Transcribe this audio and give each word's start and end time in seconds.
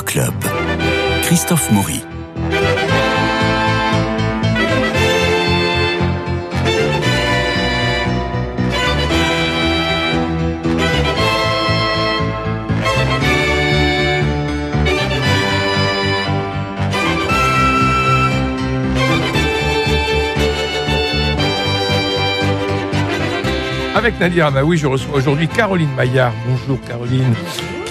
Club. 0.00 0.34
Christophe 1.22 1.70
Maury. 1.70 2.02
Avec 23.94 24.18
Nadia 24.18 24.46
Amaoui, 24.46 24.78
je 24.78 24.86
reçois 24.86 25.16
aujourd'hui 25.18 25.48
Caroline 25.48 25.90
Maillard. 25.94 26.32
Bonjour 26.48 26.80
Caroline, 26.80 27.34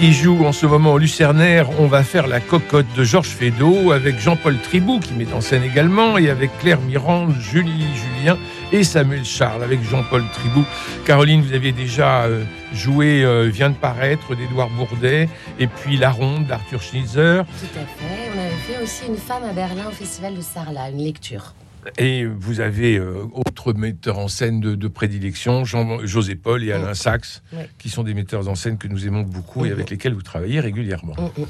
qui 0.01 0.13
joue 0.13 0.45
en 0.47 0.51
ce 0.51 0.65
moment 0.65 0.93
au 0.93 0.97
Lucernaire. 0.97 1.69
On 1.79 1.85
va 1.85 2.01
faire 2.01 2.25
la 2.25 2.39
cocotte 2.39 2.87
de 2.95 3.03
Georges 3.03 3.27
Feydeau 3.27 3.91
avec 3.91 4.19
Jean-Paul 4.19 4.57
Tribou, 4.57 4.99
qui 4.99 5.13
met 5.13 5.31
en 5.31 5.41
scène 5.41 5.61
également, 5.61 6.17
et 6.17 6.31
avec 6.31 6.49
Claire 6.57 6.81
Mirande, 6.81 7.35
Julie 7.39 7.85
Julien 7.93 8.35
et 8.71 8.83
Samuel 8.83 9.23
Charles, 9.23 9.61
avec 9.61 9.83
Jean-Paul 9.83 10.23
Tribou. 10.33 10.65
Caroline, 11.05 11.43
vous 11.43 11.53
aviez 11.53 11.71
déjà 11.71 12.23
euh, 12.23 12.43
joué 12.73 13.23
euh, 13.23 13.47
Vient 13.53 13.69
de 13.69 13.75
paraître 13.75 14.33
d'Édouard 14.33 14.71
Bourdet, 14.71 15.29
et 15.59 15.67
puis 15.67 15.97
La 15.97 16.09
Ronde 16.09 16.47
d'Arthur 16.47 16.81
Schnitzer. 16.81 17.43
Tout 17.45 17.79
à 17.79 17.85
fait. 17.85 18.31
On 18.35 18.39
avait 18.39 18.49
fait 18.49 18.83
aussi 18.83 19.03
Une 19.07 19.17
femme 19.17 19.43
à 19.43 19.53
Berlin 19.53 19.83
au 19.87 19.91
Festival 19.91 20.33
de 20.35 20.41
Sarlat, 20.41 20.89
une 20.89 21.03
lecture. 21.03 21.53
Et 21.97 22.25
vous 22.25 22.59
avez 22.59 22.97
euh, 22.97 23.23
autres 23.33 23.73
metteurs 23.73 24.19
en 24.19 24.27
scène 24.27 24.59
de, 24.59 24.75
de 24.75 24.87
prédilection, 24.87 25.65
Jean, 25.65 26.05
José 26.05 26.35
Paul 26.35 26.63
et 26.63 26.71
Alain 26.71 26.93
Sachs, 26.93 27.41
Ouais. 27.53 27.69
qui 27.79 27.89
sont 27.89 28.03
des 28.03 28.13
metteurs 28.13 28.47
en 28.47 28.55
scène 28.55 28.77
que 28.77 28.87
nous 28.87 29.05
aimons 29.07 29.21
beaucoup 29.21 29.65
et 29.65 29.69
Mhm. 29.69 29.73
avec 29.75 29.89
lesquels 29.89 30.13
vous 30.13 30.21
travaillez 30.21 30.59
régulièrement. 30.59 31.13
Mm, 31.17 31.41
mm. 31.41 31.45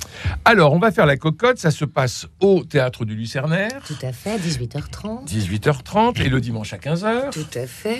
Alors, 0.46 0.74
on 0.74 0.80
va 0.80 0.92
faire 0.92 1.06
la 1.06 1.18
cocotte. 1.18 1.58
Ça 1.58 1.72
se 1.72 1.86
passe 1.86 2.28
au 2.40 2.64
théâtre 2.64 3.06
du 3.06 3.16
Lucernaire, 3.16 3.82
Tout 3.86 3.96
à 4.06 4.12
fait, 4.14 4.38
18h30. 4.40 5.26
18h30 5.26 6.22
et 6.22 6.30
le 6.30 6.40
dimanche 6.42 6.74
à 6.74 6.78
15h. 6.78 7.32
Tout 7.32 7.46
à 7.58 7.68
fait. 7.68 8.00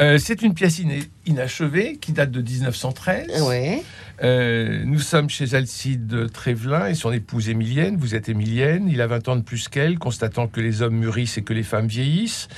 Euh, 0.00 0.18
c'est 0.18 0.42
une 0.42 0.54
pièce 0.54 0.80
inachevée 1.26 1.98
qui 2.00 2.12
date 2.12 2.30
de 2.30 2.40
1913. 2.42 3.42
Ouais. 3.42 3.82
Euh, 4.22 4.84
nous 4.84 5.00
sommes 5.00 5.28
chez 5.28 5.54
Alcide 5.54 6.30
Trévelin 6.32 6.86
et 6.86 6.94
son 6.94 7.10
épouse 7.12 7.48
Émilienne. 7.48 7.96
Vous 7.96 8.14
êtes 8.14 8.28
Émilienne. 8.28 8.88
Il 8.88 9.00
a 9.00 9.06
20 9.08 9.28
ans 9.28 9.36
de 9.36 9.42
plus 9.42 9.68
qu'elle, 9.68 9.98
constatant 9.98 10.46
que 10.46 10.60
les 10.60 10.82
hommes 10.82 10.96
mûrissent 10.96 11.38
et 11.38 11.42
que 11.42 11.52
les 11.52 11.64
femmes 11.64 11.88
vieillissent. 11.88 12.48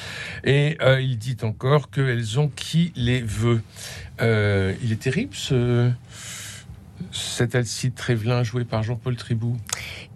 Et 0.44 0.76
euh, 0.82 1.00
il 1.00 1.16
dit 1.16 1.36
encore 1.42 1.90
qu'elles 1.90 2.38
ont 2.38 2.48
qui 2.48 2.92
les 2.96 3.22
veut. 3.22 3.62
Euh, 4.20 4.74
il 4.82 4.92
est 4.92 5.00
terrible 5.00 5.34
ce. 5.34 5.90
Cet 7.10 7.54
Alcide 7.54 7.94
Trévelin 7.94 8.42
joué 8.42 8.64
par 8.64 8.82
Jean-Paul 8.82 9.16
Tribou. 9.16 9.56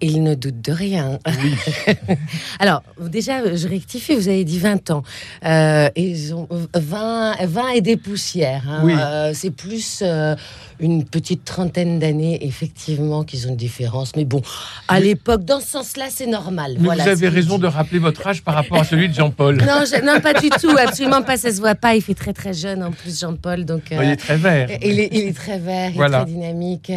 Il 0.00 0.22
ne 0.22 0.34
doute 0.36 0.60
de 0.60 0.70
rien. 0.72 1.18
Oui. 1.26 1.94
Alors, 2.60 2.82
déjà, 3.00 3.54
je 3.56 3.66
rectifie, 3.66 4.14
vous 4.14 4.28
avez 4.28 4.44
dit 4.44 4.58
20 4.60 4.90
ans. 4.92 5.02
Euh, 5.44 5.88
ils 5.96 6.34
ont 6.34 6.46
20, 6.74 7.44
20 7.44 7.68
et 7.70 7.80
des 7.80 7.96
poussières. 7.96 8.62
hein. 8.68 8.80
Oui. 8.84 8.94
Euh, 8.96 9.32
c'est 9.34 9.50
plus 9.50 10.00
euh, 10.02 10.36
une 10.78 11.04
petite 11.04 11.44
trentaine 11.44 11.98
d'années, 11.98 12.46
effectivement, 12.46 13.24
qu'ils 13.24 13.46
ont 13.46 13.50
une 13.50 13.56
différence. 13.56 14.14
Mais 14.14 14.24
bon, 14.24 14.40
à 14.86 15.00
l'époque, 15.00 15.44
dans 15.44 15.58
ce 15.60 15.66
sens-là, 15.66 16.06
c'est 16.10 16.26
normal. 16.28 16.74
Mais 16.78 16.84
Voilà 16.84 17.02
vous 17.02 17.08
avez 17.10 17.28
raison 17.28 17.58
de 17.58 17.66
rappeler 17.66 17.98
votre 17.98 18.24
âge 18.24 18.42
par 18.42 18.54
rapport 18.54 18.78
à 18.78 18.84
celui 18.84 19.08
de 19.08 19.14
Jean-Paul. 19.14 19.56
Non, 19.68 19.82
je- 19.84 20.04
non, 20.04 20.20
pas 20.20 20.34
du 20.34 20.48
tout, 20.48 20.70
absolument 20.78 21.22
pas. 21.22 21.36
Ça 21.36 21.50
se 21.52 21.58
voit 21.58 21.74
pas. 21.74 21.96
Il 21.96 22.02
fait 22.02 22.14
très 22.14 22.32
très 22.32 22.52
jeune 22.54 22.82
en 22.84 22.92
plus, 22.92 23.18
Jean-Paul. 23.20 23.64
Donc, 23.64 23.82
Il 23.90 23.98
est 24.00 24.16
très 24.16 24.36
vert. 24.36 24.68
il, 24.82 25.00
est, 25.00 25.08
il 25.12 25.20
est 25.26 25.36
très 25.36 25.58
vert, 25.58 25.90
il 25.94 26.00
est 26.00 26.08
très 26.08 26.24
dynamique. 26.24 26.92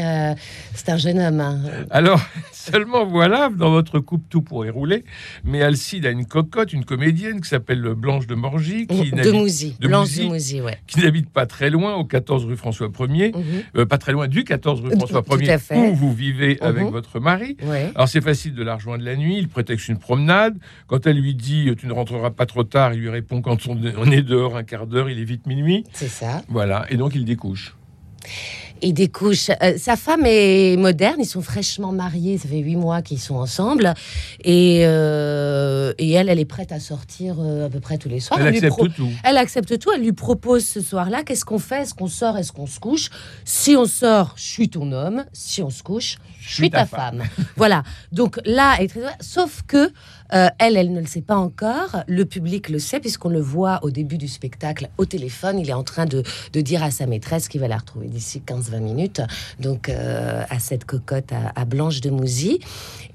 c'est 0.75 0.89
un 0.89 0.97
jeune 0.97 1.19
homme. 1.19 1.39
hein. 1.41 1.59
Alors, 1.89 2.21
seulement 2.61 3.05
voilà, 3.05 3.49
dans 3.49 3.71
votre 3.71 3.99
couple, 3.99 4.25
tout 4.29 4.41
pourrait 4.41 4.69
rouler. 4.69 5.03
Mais 5.43 5.61
Alcide 5.61 6.05
a 6.05 6.11
une 6.11 6.25
cocotte, 6.25 6.73
une 6.73 6.85
comédienne 6.85 7.41
qui 7.41 7.49
s'appelle 7.49 7.81
Blanche 7.95 8.27
de 8.27 8.35
Morgy, 8.35 8.87
qui 8.87 9.09
de 9.11 9.15
n'habite- 9.15 9.33
Mouzy, 9.33 9.75
de 9.79 9.87
Blanche 9.87 10.07
Mouzy. 10.09 10.19
de 10.23 10.25
Mouzy, 10.27 10.61
ouais. 10.61 10.77
qui 10.87 10.99
n'habite 10.99 11.29
pas 11.29 11.45
très 11.45 11.69
loin, 11.69 11.95
au 11.95 12.05
14 12.05 12.45
rue 12.45 12.55
François 12.57 12.89
1er, 12.91 13.31
Mhm. 13.35 13.43
euh, 13.77 13.85
pas 13.85 13.97
très 13.97 14.11
loin 14.11 14.27
du 14.27 14.43
14 14.43 14.81
rue 14.81 14.91
François 14.91 15.21
Tout 15.23 15.29
1er, 15.37 15.49
à 15.51 15.57
fait. 15.57 15.77
où 15.89 15.93
vous 15.95 16.13
vivez 16.13 16.57
avec 16.61 16.83
Mhm. 16.85 16.91
votre 16.91 17.19
mari. 17.19 17.57
Ouais. 17.63 17.91
Alors 17.95 18.07
c'est 18.07 18.21
facile 18.21 18.53
de 18.53 18.63
la 18.63 18.75
rejoindre 18.75 19.03
la 19.03 19.15
nuit, 19.15 19.37
il 19.37 19.47
prétexte 19.47 19.87
une 19.89 19.97
promenade. 19.97 20.57
Quand 20.87 21.05
elle 21.07 21.17
lui 21.19 21.35
dit 21.35 21.69
euh, 21.69 21.75
tu 21.75 21.87
ne 21.87 21.93
rentreras 21.93 22.31
pas 22.31 22.45
trop 22.45 22.63
tard, 22.63 22.93
il 22.93 22.99
lui 23.01 23.09
répond 23.09 23.41
quand 23.41 23.57
on 23.67 24.11
est 24.11 24.21
dehors 24.21 24.55
un 24.57 24.63
quart 24.63 24.87
d'heure, 24.87 25.09
il 25.09 25.19
est 25.19 25.23
vite 25.23 25.47
minuit. 25.47 25.83
C'est 25.93 26.07
ça. 26.07 26.41
Voilà, 26.47 26.85
et 26.89 26.97
donc 26.97 27.15
il 27.15 27.25
découche. 27.25 27.75
Il 28.83 28.93
découche. 28.93 29.49
euh, 29.61 29.77
sa 29.77 29.95
femme 29.95 30.23
est 30.25 30.75
moderne, 30.77 31.17
ils 31.19 31.25
sont 31.25 31.41
fraîchement 31.41 31.91
mariés, 31.91 32.37
ça 32.37 32.47
fait 32.47 32.57
huit 32.57 32.75
mois 32.75 33.01
qu'ils 33.01 33.19
sont 33.19 33.35
ensemble. 33.35 33.93
Et, 34.43 34.81
euh, 34.85 35.93
et 35.97 36.11
elle, 36.11 36.29
elle 36.29 36.39
est 36.39 36.45
prête 36.45 36.71
à 36.71 36.79
sortir 36.79 37.35
euh, 37.39 37.67
à 37.67 37.69
peu 37.69 37.79
près 37.79 37.97
tous 37.97 38.09
les 38.09 38.19
soirs. 38.19 38.39
Elle 38.41 38.47
accepte 38.55 38.95
tout. 38.95 39.09
Elle 39.23 39.37
accepte 39.37 39.79
tout, 39.79 39.91
elle 39.93 40.01
lui 40.01 40.13
propose 40.13 40.65
ce 40.65 40.81
soir-là, 40.81 41.23
qu'est-ce 41.23 41.45
qu'on 41.45 41.59
fait? 41.59 41.83
Est-ce 41.83 41.93
qu'on 41.93 42.07
sort? 42.07 42.37
Est-ce 42.37 42.51
qu'on 42.51 42.67
se 42.67 42.79
couche? 42.79 43.09
Si 43.45 43.75
on 43.75 43.85
sort, 43.85 44.33
je 44.35 44.43
suis 44.43 44.69
ton 44.69 44.91
homme. 44.91 45.25
Si 45.31 45.61
on 45.61 45.69
se 45.69 45.83
couche, 45.83 46.17
je 46.39 46.55
suis 46.55 46.69
ta 46.69 46.85
femme. 46.85 47.23
voilà. 47.55 47.83
Donc 48.11 48.39
là, 48.45 48.75
elle 48.79 48.85
est 48.85 48.87
très... 48.87 49.01
sauf 49.19 49.61
que 49.67 49.91
euh, 50.33 50.47
elle, 50.59 50.77
elle 50.77 50.91
ne 50.93 50.99
le 50.99 51.05
sait 51.05 51.21
pas 51.21 51.35
encore. 51.35 52.03
Le 52.07 52.25
public 52.25 52.69
le 52.69 52.79
sait 52.79 52.99
puisqu'on 52.99 53.29
le 53.29 53.41
voit 53.41 53.79
au 53.83 53.91
début 53.91 54.17
du 54.17 54.27
spectacle 54.27 54.89
au 54.97 55.05
téléphone. 55.05 55.59
Il 55.59 55.69
est 55.69 55.73
en 55.73 55.83
train 55.83 56.05
de, 56.05 56.23
dire 56.53 56.83
à 56.83 56.91
sa 56.91 57.05
maîtresse 57.05 57.47
qu'il 57.47 57.61
va 57.61 57.67
la 57.67 57.77
retrouver 57.77 58.07
d'ici 58.07 58.41
15-20 58.45 58.79
minutes. 58.79 59.21
Donc 59.59 59.89
euh, 59.89 60.43
à 60.49 60.59
cette 60.59 60.85
cocotte 60.85 61.31
à, 61.55 61.65
Blanche 61.65 62.01
de 62.01 62.09
Mouzy. 62.09 62.59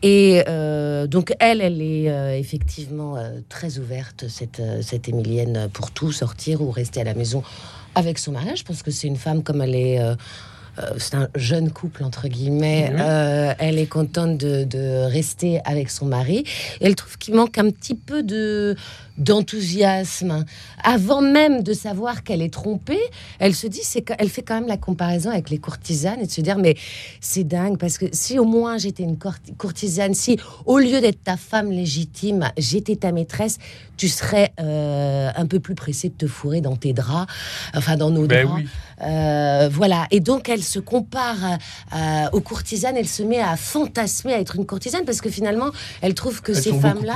Et 0.03 0.43
euh, 0.49 1.07
donc 1.07 1.35
elle, 1.41 1.61
elle 1.61 1.83
est 1.83 2.39
effectivement 2.39 3.17
très 3.49 3.79
ouverte, 3.79 4.27
cette, 4.29 4.63
cette 4.83 5.09
Émilienne, 5.09 5.69
pour 5.73 5.91
tout 5.91 6.13
sortir 6.13 6.63
ou 6.63 6.71
rester 6.71 7.01
à 7.01 7.05
la 7.05 7.15
maison 7.15 7.43
avec 7.95 8.19
son 8.19 8.33
mariage. 8.33 8.59
Je 8.59 8.65
pense 8.65 8.83
que 8.83 8.91
c'est 8.91 9.09
une 9.09 9.17
femme 9.17 9.43
comme 9.43 9.63
elle 9.63 9.75
est... 9.75 10.17
euh, 10.79 10.91
c'est 10.99 11.15
un 11.15 11.29
jeune 11.35 11.71
couple 11.71 12.05
entre 12.05 12.29
guillemets. 12.29 12.91
Mhm. 12.91 12.99
Euh, 13.01 13.55
elle 13.59 13.79
est 13.79 13.87
contente 13.87 14.39
de, 14.39 14.65
de 14.65 15.05
rester 15.11 15.61
avec 15.65 15.91
son 15.91 16.07
mari. 16.07 16.45
Et 16.81 16.87
elle 16.87 16.95
trouve 16.95 17.19
qu'il 17.19 17.35
manque 17.35 17.59
un 17.59 17.71
petit 17.71 17.95
peu 17.95 18.23
de 18.23 18.77
d'enthousiasme. 19.19 20.45
Avant 20.83 21.23
même 21.23 21.63
de 21.63 21.73
savoir 21.73 22.23
qu'elle 22.23 22.43
est 22.43 22.53
trompée, 22.53 23.01
elle 23.39 23.55
se 23.55 23.67
dit, 23.67 23.81
c'est 23.83 24.03
qu'elle 24.03 24.29
fait 24.29 24.43
quand 24.43 24.57
même 24.57 24.69
la 24.69 24.77
comparaison 24.77 25.31
avec 25.31 25.49
les 25.49 25.57
courtisanes 25.59 26.21
et 26.21 26.27
de 26.27 26.31
se 26.31 26.41
dire, 26.43 26.59
mais 26.59 26.75
c'est 27.21 27.45
dingue 27.45 27.79
parce 27.79 27.97
que 27.97 28.07
si 28.13 28.39
au 28.39 28.45
moins 28.45 28.77
j'étais 28.77 29.03
une 29.05 29.19
court- 29.19 29.33
courtisane, 29.57 30.13
si 30.15 30.39
au 30.67 30.79
lieu 30.79 31.01
d'être 31.01 31.23
ta 31.25 31.37
femme 31.37 31.71
légitime, 31.71 32.51
j'étais 32.59 32.97
ta 32.97 33.11
maîtresse, 33.11 33.59
tu 33.97 34.09
serais 34.09 34.53
euh, 34.61 35.31
un 35.35 35.47
peu 35.47 35.61
plus 35.61 35.75
pressée 35.75 36.09
de 36.09 36.15
te 36.15 36.27
fourrer 36.27 36.61
dans 36.61 36.77
tes 36.77 36.93
draps, 36.93 37.33
enfin 37.75 37.97
dans 37.97 38.11
nos 38.11 38.27
Ben 38.27 38.47
draps. 38.47 38.63
oui. 38.63 38.69
Euh, 39.03 39.69
voilà. 39.71 40.07
Et 40.11 40.21
donc, 40.21 40.49
elle 40.49 40.63
se 40.63 40.79
compare 40.79 41.59
aux 42.33 42.41
courtisanes. 42.41 42.97
Elle 42.97 43.09
se 43.09 43.23
met 43.23 43.41
à 43.41 43.57
fantasmer 43.57 44.33
à 44.33 44.41
être 44.41 44.57
une 44.57 44.65
courtisane 44.67 45.05
parce 45.05 45.21
que 45.21 45.29
finalement, 45.31 45.71
elle 46.01 46.15
trouve 46.15 46.41
que 46.43 46.53
Elles 46.53 46.63
ces 46.63 46.73
femmes-là, 46.73 47.15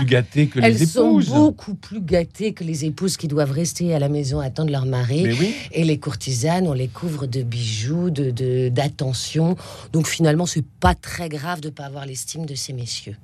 elles 0.63 0.75
les 0.77 0.87
sont 0.87 1.19
beaucoup 1.21 1.75
plus 1.75 2.01
gâtées 2.01 2.53
que 2.53 2.65
les 2.65 2.85
épouses 2.85 3.17
qui 3.17 3.29
doivent 3.29 3.53
rester 3.53 3.95
à 3.95 3.99
la 3.99 4.09
maison 4.09 4.41
attendre 4.41 4.71
leur 4.71 4.85
mari. 4.87 5.25
Oui. 5.39 5.55
Et 5.73 5.85
les 5.85 5.99
courtisanes, 5.99 6.67
on 6.69 6.73
les 6.75 6.89
couvre 6.89 7.27
de 7.27 7.43
bijoux, 7.43 8.11
de 8.11 8.31
de- 8.31 8.69
d'attention. 8.69 9.57
Donc 9.93 10.07
finalement, 10.07 10.47
c'est 10.47 10.65
pas 10.81 10.95
très 10.95 11.29
grave 11.29 11.61
de 11.61 11.71
pas 11.71 11.85
avoir 11.85 12.05
l'estime 12.07 12.47
de 12.47 12.55
ces 12.55 12.73
messieurs. 12.73 13.17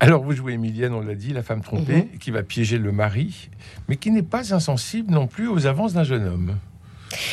Alors, 0.00 0.22
vous 0.24 0.32
jouez 0.32 0.54
Emilienne, 0.54 0.94
on 0.94 1.02
l'a 1.02 1.14
dit, 1.14 1.34
la 1.34 1.42
femme 1.42 1.60
trompée, 1.60 2.08
Mhm. 2.12 2.18
qui 2.18 2.30
va 2.30 2.42
piéger 2.42 2.78
le 2.78 2.89
mari, 2.92 3.50
mais 3.88 3.96
qui 3.96 4.10
n'est 4.10 4.22
pas 4.22 4.54
insensible 4.54 5.12
non 5.12 5.26
plus 5.26 5.48
aux 5.48 5.66
avances 5.66 5.92
d'un 5.92 6.04
jeune 6.04 6.26
homme. 6.26 6.56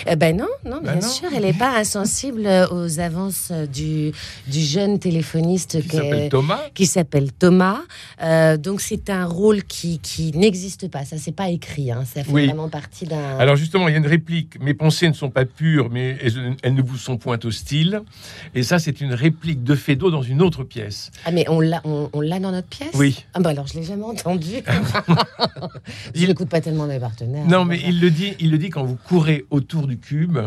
Eh 0.08 0.16
ben 0.16 0.36
non, 0.36 0.48
non, 0.66 0.78
Ben 0.82 0.94
bien 0.94 0.96
non. 0.96 1.08
sûr, 1.08 1.30
elle 1.36 1.44
n'est 1.44 1.54
pas 1.54 1.78
insensible 1.78 2.48
aux 2.72 3.00
avances 3.00 3.52
du, 3.74 4.12
du 4.48 4.60
jeune 4.62 5.00
téléphoniste 5.00 5.82
Qui 5.82 5.98
s'appelle 5.98 6.30
Thomas. 6.30 6.60
qui 6.74 6.86
s'appelle 6.86 7.32
Thomas. 7.32 7.80
Euh, 8.24 8.58
donc 8.58 8.82
c'est 8.82 9.10
un 9.10 9.26
rôle 9.26 9.64
qui, 9.64 10.00
qui 10.00 10.32
n'existe 10.36 10.90
pas. 10.90 11.06
Ça, 11.06 11.18
c'est 11.18 11.32
pas 11.32 11.50
écrit. 11.50 11.92
hein. 11.92 12.04
Ça 12.12 12.24
fait 12.24 12.32
Oui. 12.32 12.48
vraiment 12.48 12.70
partie 12.70 13.06
d'un. 13.06 13.38
Alors 13.38 13.56
justement, 13.56 13.88
il 13.88 13.92
y 13.92 13.96
a 13.96 13.98
une 14.00 14.08
réplique. 14.08 14.60
Mes 14.60 14.74
pensées 14.74 15.08
ne 15.08 15.14
sont 15.14 15.30
pas 15.30 15.46
pures, 15.46 15.90
mais 15.92 16.18
elles, 16.24 16.56
elles 16.64 16.74
ne 16.74 16.82
vous 16.82 16.98
sont 16.98 17.18
point 17.18 17.38
hostiles. 17.44 18.02
Et 18.56 18.64
ça, 18.64 18.80
c'est 18.80 19.00
une 19.02 19.14
réplique 19.14 19.64
de 19.64 19.76
Fédo 19.76 20.10
dans 20.10 20.24
une 20.24 20.42
autre 20.42 20.64
pièce. 20.64 21.12
Ah 21.26 21.32
mais 21.32 21.46
on 21.50 21.60
l'a, 21.60 21.82
on, 21.84 22.10
on 22.14 22.22
l'a 22.22 22.40
dans 22.40 22.52
notre 22.52 22.68
pièce? 22.68 22.90
Oui. 22.96 23.26
Ah 23.34 23.40
bah 23.40 23.52
alors 23.52 23.68
je 23.68 23.76
l'ai 23.76 23.84
jamais 23.84 24.04
entendu. 24.04 24.64
je 26.16 26.22
Il- 26.22 26.28
n'écoute 26.28 26.50
pas 26.50 26.62
tellement 26.62 26.88
mes 26.88 27.00
partenaires. 27.00 27.46
Non, 27.48 27.66
mais 27.66 27.76
Voilà. 27.78 27.90
il 27.92 28.02
le 28.02 28.10
dit, 28.10 28.34
il 28.40 28.52
le 28.52 28.58
dit 28.58 28.70
quand 28.70 28.84
vous 28.84 28.96
courez 29.08 29.46
autour 29.52 29.67
du 29.68 29.98
cube 29.98 30.38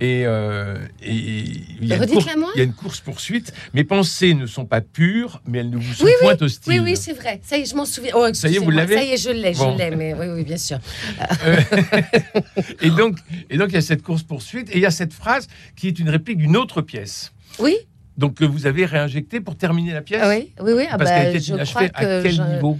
et, 0.00 0.22
euh, 0.26 0.76
et 1.02 1.08
il 1.10 1.86
y 1.86 1.92
a 1.92 1.96
une 1.96 2.02
course, 2.06 2.12
Redites-la-moi. 2.14 2.50
il 2.54 2.58
y 2.58 2.60
a 2.60 2.64
une 2.64 2.72
course 2.72 3.00
poursuite. 3.00 3.52
Mes 3.74 3.82
pensées 3.84 4.34
ne 4.34 4.46
sont 4.46 4.64
pas 4.64 4.80
pures, 4.80 5.42
mais 5.46 5.58
elles 5.58 5.70
ne 5.70 5.76
vous 5.76 5.92
sont 5.92 6.04
Oui, 6.04 6.12
point 6.20 6.36
hostiles. 6.40 6.72
Oui, 6.72 6.78
oui, 6.80 6.96
c'est 6.96 7.12
vrai. 7.12 7.40
Ça 7.42 7.58
y 7.58 7.62
est, 7.62 7.64
je 7.66 7.74
m'en 7.74 7.84
souviens. 7.84 8.12
Oh, 8.14 8.28
Ça 8.32 8.48
y 8.48 8.56
est, 8.56 8.58
vous 8.58 8.70
l'avez 8.70 8.94
Ça 8.96 9.02
y 9.02 9.10
est, 9.12 9.16
je 9.16 9.30
l'ai, 9.30 9.52
Bon. 9.52 9.72
je 9.72 9.78
l'ai. 9.78 9.96
Mais 9.96 10.14
oui, 10.14 10.26
oui, 10.28 10.44
bien 10.44 10.56
sûr. 10.56 10.78
et 12.80 12.90
donc, 12.90 13.16
et 13.48 13.56
donc 13.56 13.68
il 13.70 13.74
y 13.74 13.78
a 13.78 13.82
cette 13.82 14.02
course 14.02 14.22
poursuite 14.22 14.70
et 14.70 14.76
il 14.76 14.80
y 14.82 14.86
a 14.86 14.90
cette 14.90 15.12
phrase 15.12 15.48
qui 15.76 15.88
est 15.88 15.98
une 15.98 16.08
réplique 16.08 16.38
d'une 16.38 16.56
autre 16.56 16.82
pièce. 16.82 17.32
Oui. 17.58 17.76
Donc 18.16 18.34
que 18.36 18.44
vous 18.44 18.66
avez 18.66 18.84
réinjecté 18.84 19.40
pour 19.40 19.56
terminer 19.56 19.92
la 19.92 20.02
pièce 20.02 20.22
oui, 20.26 20.52
oui, 20.60 20.72
oui. 20.76 20.84
ah 20.90 20.98
Parce 20.98 21.10
bah, 21.10 21.20
qu'elle 21.20 21.30
était 21.36 21.40
je 21.44 21.54
inachevée 21.54 21.88
crois 21.88 21.98
à 22.00 22.04
que 22.04 22.22
quel 22.22 22.32
je- 22.32 22.42
niveau? 22.42 22.78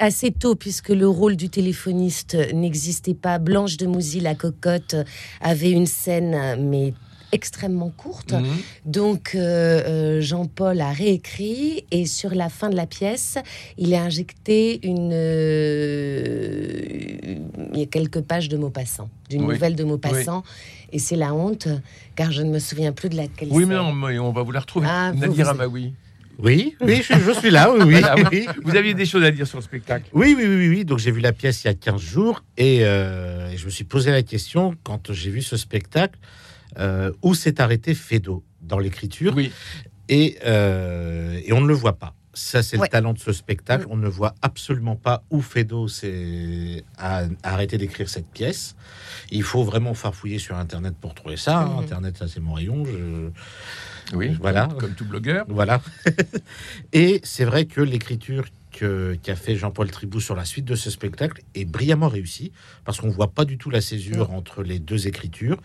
Assez- 0.00 0.30
tôt, 0.32 0.54
puisque 0.54 0.88
le 0.90 1.08
rôle 1.08 1.36
du 1.36 1.48
téléphoniste 1.50 2.36
n'existait 2.54 3.14
pas. 3.14 3.38
Blanche 3.38 3.76
de 3.76 3.86
Mouzy, 3.86 4.20
la 4.20 4.34
cocotte, 4.34 4.96
avait 5.40 5.70
une 5.70 5.86
scène, 5.86 6.56
mais 6.68 6.92
extrêmement 7.30 7.90
courte. 7.90 8.32
Mhm. 8.32 8.46
Donc 8.86 9.32
euh, 9.34 9.82
euh, 9.86 10.20
Jean-Paul 10.22 10.80
a 10.80 10.90
réécrit 10.92 11.84
et 11.90 12.06
sur 12.06 12.34
la 12.34 12.48
fin 12.48 12.70
de 12.70 12.76
la 12.76 12.86
pièce, 12.86 13.36
il 13.76 13.94
a 13.94 14.02
injecté 14.02 14.80
une, 14.86 15.10
euh, 15.12 16.72
il 17.74 17.78
y 17.78 17.82
a 17.82 17.86
quelques 17.86 18.22
pages 18.22 18.48
de 18.48 18.56
Maupassant, 18.56 19.10
d'une 19.28 19.44
Oui. 19.44 19.54
nouvelle 19.54 19.76
de 19.76 19.84
Maupassant, 19.84 20.42
et 20.92 20.98
c'est 20.98 21.16
la 21.16 21.34
honte 21.34 21.68
car 22.16 22.32
je 22.32 22.42
ne 22.42 22.50
me 22.50 22.58
souviens 22.58 22.92
plus 22.92 23.08
de 23.10 23.16
laquelle. 23.16 23.48
Oui, 23.50 23.66
mais 23.66 23.76
on 23.78 24.32
va 24.32 24.42
vous 24.42 24.52
la 24.52 24.60
retrouver. 24.60 24.86
Ah, 24.88 25.12
Nadir 25.12 25.52
vous-. 25.54 25.92
Oui, 26.38 26.76
oui, 26.80 27.02
je, 27.02 27.14
je 27.18 27.32
suis 27.32 27.50
là, 27.50 27.70
oui, 27.72 27.80
oui. 27.84 28.00
Voilà, 28.00 28.14
oui. 28.30 28.46
Vous 28.62 28.76
aviez 28.76 28.94
des 28.94 29.06
choses 29.06 29.24
à 29.24 29.30
dire 29.30 29.46
sur 29.46 29.58
le 29.58 29.64
spectacle. 29.64 30.08
Oui, 30.12 30.34
oui, 30.38 30.44
oui, 30.46 30.68
oui. 30.68 30.84
Donc 30.84 30.98
j'ai 31.00 31.10
vu 31.10 31.20
la 31.20 31.32
pièce 31.32 31.64
il 31.64 31.66
y 31.66 31.70
a 31.70 31.74
15 31.74 32.00
jours 32.00 32.44
et, 32.56 32.80
euh, 32.82 33.50
et 33.50 33.56
je 33.56 33.64
me 33.64 33.70
suis 33.70 33.84
posé 33.84 34.10
la 34.12 34.22
question 34.22 34.76
quand 34.84 35.12
j'ai 35.12 35.30
vu 35.30 35.42
ce 35.42 35.56
spectacle 35.56 36.18
euh, 36.78 37.10
où 37.22 37.34
s'est 37.34 37.60
arrêté 37.60 37.92
Fedo 37.94 38.44
dans 38.62 38.78
l'écriture 38.78 39.32
Oui. 39.36 39.50
et, 40.08 40.38
euh, 40.46 41.40
et 41.44 41.52
on 41.52 41.60
ne 41.60 41.66
le 41.66 41.74
voit 41.74 41.98
pas. 41.98 42.14
Ça, 42.34 42.62
c'est 42.62 42.76
Ouais. 42.78 42.86
le 42.86 42.90
talent 42.92 43.14
de 43.14 43.18
ce 43.18 43.32
spectacle. 43.32 43.86
On 43.90 43.96
ne 43.96 44.06
voit 44.06 44.32
absolument 44.42 44.94
pas 44.94 45.24
où 45.30 45.40
Fedo 45.40 45.88
s'est 45.88 46.84
arrêté 47.42 47.78
d'écrire 47.78 48.08
cette 48.08 48.28
pièce. 48.28 48.76
Il 49.32 49.42
faut 49.42 49.64
vraiment 49.64 49.92
farfouiller 49.92 50.38
sur 50.38 50.56
Internet 50.56 50.94
pour 51.00 51.14
trouver 51.14 51.36
ça. 51.36 51.58
hein. 51.62 51.66
Mhm. 51.78 51.78
Internet, 51.82 52.16
ça 52.16 52.28
c'est 52.28 52.38
mon 52.38 52.52
rayon. 52.52 52.84
Je, 52.84 53.30
Oui, 54.14 54.36
Voilà. 54.40 54.66
Comme, 54.68 54.78
comme 54.78 54.94
tout 54.94 55.04
blogueur. 55.04 55.44
Voilà. 55.48 55.80
et 56.92 57.20
c'est 57.24 57.44
vrai 57.44 57.66
que 57.66 57.80
l'écriture 57.80 58.44
que- 58.72 59.16
qu'a 59.22 59.34
fait 59.36 59.56
Jean-Paul 59.56 59.90
Tribou 59.90 60.20
sur 60.20 60.34
la 60.36 60.44
suite 60.44 60.64
de 60.64 60.74
ce 60.74 60.90
spectacle 60.90 61.42
est 61.54 61.64
brillamment 61.64 62.08
réussie, 62.08 62.52
parce 62.84 63.00
qu'on 63.00 63.08
voit 63.10 63.28
pas 63.32 63.44
du 63.44 63.58
tout 63.58 63.70
la 63.70 63.80
césure 63.80 64.30
entre 64.32 64.62
les 64.62 64.78
deux 64.78 65.08
écritures. 65.08 65.58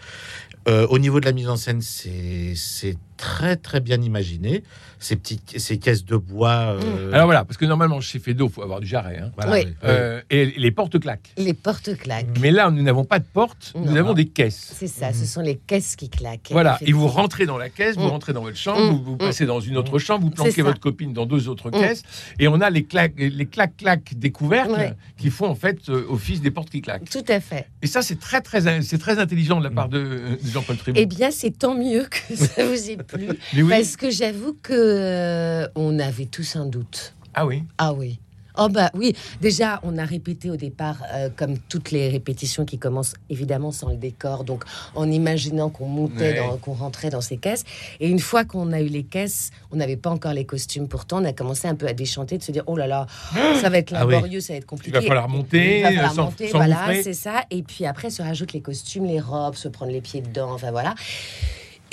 Euh, 0.67 0.87
au 0.87 0.97
niveau 0.99 1.19
de 1.19 1.25
la 1.25 1.33
mise 1.33 1.49
en 1.49 1.57
scène, 1.57 1.81
c'est 1.81 2.53
c'est 2.55 2.97
très 3.23 3.55
très 3.55 3.79
bien 3.79 4.01
imaginé. 4.01 4.63
Ces 4.99 5.15
petites 5.17 5.59
ces 5.59 5.79
caisses 5.79 6.05
de 6.05 6.15
bois. 6.15 6.77
euh, 6.81 7.11
Alors 7.13 7.25
voilà, 7.25 7.43
parce 7.45 7.57
que 7.57 7.65
normalement, 7.65 7.99
chez 7.99 8.19
Fedo, 8.19 8.47
il 8.47 8.51
faut 8.53 8.61
avoir 8.63 8.79
du 8.79 8.87
jarret. 8.87 9.17
hein. 9.21 9.31
voilà, 9.35 9.51
Oui. 9.53 9.59
oui. 9.65 9.73
Euh, 9.83 10.21
et 10.29 10.45
les 10.45 10.71
portes 10.71 10.97
claquent. 10.99 11.31
Les 11.37 11.53
portes 11.53 11.95
claquent. 11.97 12.37
Mais 12.41 12.51
là, 12.51 12.69
nous 12.71 12.81
n'avons 12.83 13.03
pas 13.05 13.19
de 13.19 13.25
porte, 13.25 13.73
nous 13.75 13.95
avons 13.97 14.13
des 14.13 14.27
caisses. 14.27 14.71
C'est 14.75 14.87
ça, 14.87 15.11
ce 15.13 15.25
sont 15.25 15.41
les 15.41 15.55
caisses 15.57 15.95
qui 15.97 16.09
claquent. 16.09 16.49
Voilà, 16.51 16.77
et 16.81 16.91
vous 16.93 17.07
rentrez 17.07 17.45
dans 17.45 17.57
la 17.57 17.69
caisse, 17.69 17.95
vous 17.97 18.03
Mm. 18.07 18.15
rentrez 18.17 18.33
dans 18.33 18.41
votre 18.43 18.57
chambre, 18.57 18.79
Mm. 18.81 18.89
vous, 18.95 19.03
vous 19.03 19.17
passez 19.17 19.45
dans 19.45 19.59
une 19.59 19.75
autre 19.77 19.99
chambre, 19.99 20.23
vous 20.23 20.31
planquez 20.31 20.61
votre 20.61 20.79
copine 20.79 21.11
dans 21.13 21.25
deux 21.25 21.47
autres 21.49 21.69
caisses, 21.69 22.03
et 22.39 22.47
on 22.47 22.59
a 22.61 22.69
les 22.69 22.83
claques, 22.85 23.13
les 23.17 23.45
claques 23.45 23.77
claques 23.77 24.13
des 24.15 24.31
couvercles 24.31 24.71
Ouais. 24.71 24.93
qui 25.17 25.29
font 25.29 25.47
en 25.47 25.55
fait 25.55 25.79
euh, 25.89 26.05
office 26.09 26.41
des 26.41 26.51
portes 26.51 26.69
qui 26.69 26.81
claquent. 26.81 27.09
Tout 27.09 27.25
à 27.27 27.39
fait. 27.41 27.67
Et 27.81 27.87
ça, 27.87 28.01
c'est 28.01 28.19
très 28.19 28.39
très 28.41 28.81
c'est 28.81 28.97
très 28.97 29.19
intelligent 29.19 29.59
de 29.59 29.65
la 29.65 29.69
part 29.71 29.89
de, 29.89 29.99
de 29.99 30.37
Jean-Paul 30.45 30.77
Tribou. 30.77 30.97
Eh 31.01 31.05
bien, 31.05 31.29
c'est 31.31 31.51
tant 31.51 31.75
mieux 31.75 32.05
que 32.09 32.35
ça 32.37 32.65
vous 32.65 32.89
ait 32.89 32.97
plu, 32.97 33.12
Mais 33.53 33.61
oui. 33.61 33.69
parce 33.69 33.95
que 33.97 34.09
j'avoue 34.09 34.55
que 34.61 34.73
euh, 34.73 35.67
on 35.75 35.99
avait 35.99 36.25
tous 36.25 36.55
un 36.55 36.65
doute. 36.65 37.13
Ah 37.33 37.45
oui. 37.45 37.63
Ah 37.77 37.93
oui. 37.93 38.19
Oh 38.55 38.69
bah 38.69 38.91
oui, 38.93 39.15
déjà 39.41 39.79
on 39.81 39.97
a 39.97 40.05
répété 40.05 40.51
au 40.51 40.55
départ 40.57 40.97
euh, 41.11 41.27
comme 41.35 41.57
toutes 41.57 41.89
les 41.89 42.07
répétitions 42.09 42.65
qui 42.65 42.77
commencent 42.77 43.15
évidemment 43.27 43.71
sans 43.71 43.89
le 43.89 43.95
décor, 43.95 44.43
donc 44.43 44.63
en 44.93 45.09
imaginant 45.09 45.71
qu'on 45.71 45.87
montait, 45.87 46.39
Ouais. 46.39 46.57
qu'on 46.61 46.73
rentrait 46.73 47.09
dans 47.09 47.19
ces 47.19 47.37
caisses. 47.37 47.63
Et 47.99 48.07
une 48.07 48.19
fois 48.19 48.45
qu'on 48.45 48.71
a 48.71 48.79
eu 48.79 48.85
les 48.89 49.01
caisses, 49.05 49.49
on 49.71 49.77
n'avait 49.77 49.97
pas 49.97 50.11
encore 50.11 50.33
les 50.33 50.45
costumes. 50.45 50.87
Pourtant, 50.87 51.19
on 51.19 51.25
a 51.25 51.33
commencé 51.33 51.67
un 51.67 51.73
peu 51.73 51.87
à 51.87 51.93
déchanter, 51.93 52.37
de 52.37 52.43
se 52.43 52.51
dire 52.51 52.61
oh 52.67 52.77
là 52.77 52.85
là, 52.85 53.07
ça 53.59 53.71
va 53.71 53.79
être 53.79 53.91
Ah 53.95 54.05
oui. 54.05 54.13
laborieux, 54.13 54.39
ça 54.39 54.53
va 54.53 54.57
être 54.57 54.65
Il 54.65 54.67
compliqué. 54.67 54.99
va 54.99 55.01
falloir 55.01 55.29
monter, 55.29 55.77
Il 55.79 55.83
va 55.85 55.89
falloir 55.89 56.13
sans, 56.13 56.25
monter, 56.25 56.47
sans 56.49 56.57
voilà, 56.59 56.89
c'est 57.01 57.13
ça. 57.13 57.45
Et 57.49 57.63
puis 57.63 57.87
après 57.87 58.11
se 58.11 58.21
rajoutent 58.21 58.53
les 58.53 58.61
costumes, 58.61 59.05
les 59.05 59.19
robes, 59.19 59.55
se 59.55 59.67
prendre 59.67 59.91
les 59.91 60.01
pieds 60.01 60.21
dedans, 60.21 60.51
enfin 60.53 60.69
voilà. 60.69 60.93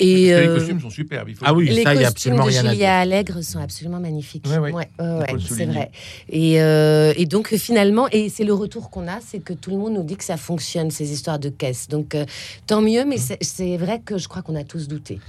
Parce 0.01 0.09
Et 0.09 0.13
que 0.13 0.17
les 0.19 0.47
euh, 0.47 0.55
costumes 0.57 0.81
sont 0.81 0.89
superbes. 0.89 1.29
Il 1.29 1.35
faut 1.35 1.45
Ah 1.47 1.53
oui, 1.53 1.69
les 1.69 1.83
ça, 1.83 1.93
il 1.93 2.01
y 2.01 2.03
a 2.05 2.11
costumes 2.11 2.33
absolument 2.33 2.45
de 2.45 2.49
rien 2.49 2.65
à. 2.65 2.71
Julia 2.73 2.99
Allègre 2.99 3.41
sont 3.43 3.59
absolument 3.59 3.99
magnifiques. 3.99 4.45
Ouais, 4.47 4.57
ouais. 4.57 4.71
Ouais, 4.73 4.87
ouais, 4.99 5.05
ouais, 5.19 5.25
faut 5.29 5.35
le 5.35 5.41
c'est 5.41 5.65
vrai. 5.65 5.91
Et, 6.29 6.59
euh, 6.61 7.13
et 7.15 7.25
donc 7.27 7.53
finalement, 7.55 8.07
et 8.11 8.29
c'est 8.29 8.43
le 8.43 8.53
retour 8.55 8.89
qu'on 8.89 9.07
a, 9.07 9.19
c'est 9.21 9.39
que 9.39 9.53
tout 9.53 9.69
le 9.69 9.77
monde 9.77 9.93
nous 9.93 10.03
dit 10.03 10.15
que 10.17 10.23
ça 10.23 10.37
fonctionne 10.37 10.89
ces 10.89 11.11
histoires 11.11 11.37
de 11.37 11.49
caisse. 11.49 11.87
Donc 11.87 12.15
euh, 12.15 12.25
tant 12.65 12.81
mieux, 12.81 13.05
Mmh. 13.05 13.09
mais 13.09 13.17
c'est- 13.17 13.37
c'est 13.43 13.77
vrai 13.77 13.99
que 14.03 14.17
je 14.17 14.27
crois 14.27 14.41
qu'on 14.41 14.55
a 14.55 14.63
tous 14.63 14.87
douté. 14.87 15.19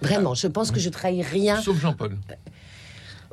Vraiment, 0.00 0.34
je 0.34 0.46
pense 0.46 0.70
que 0.70 0.78
je 0.78 0.90
trahis 0.90 1.22
rien. 1.22 1.60
Sauf 1.60 1.80
Jean-Paul. 1.80 2.16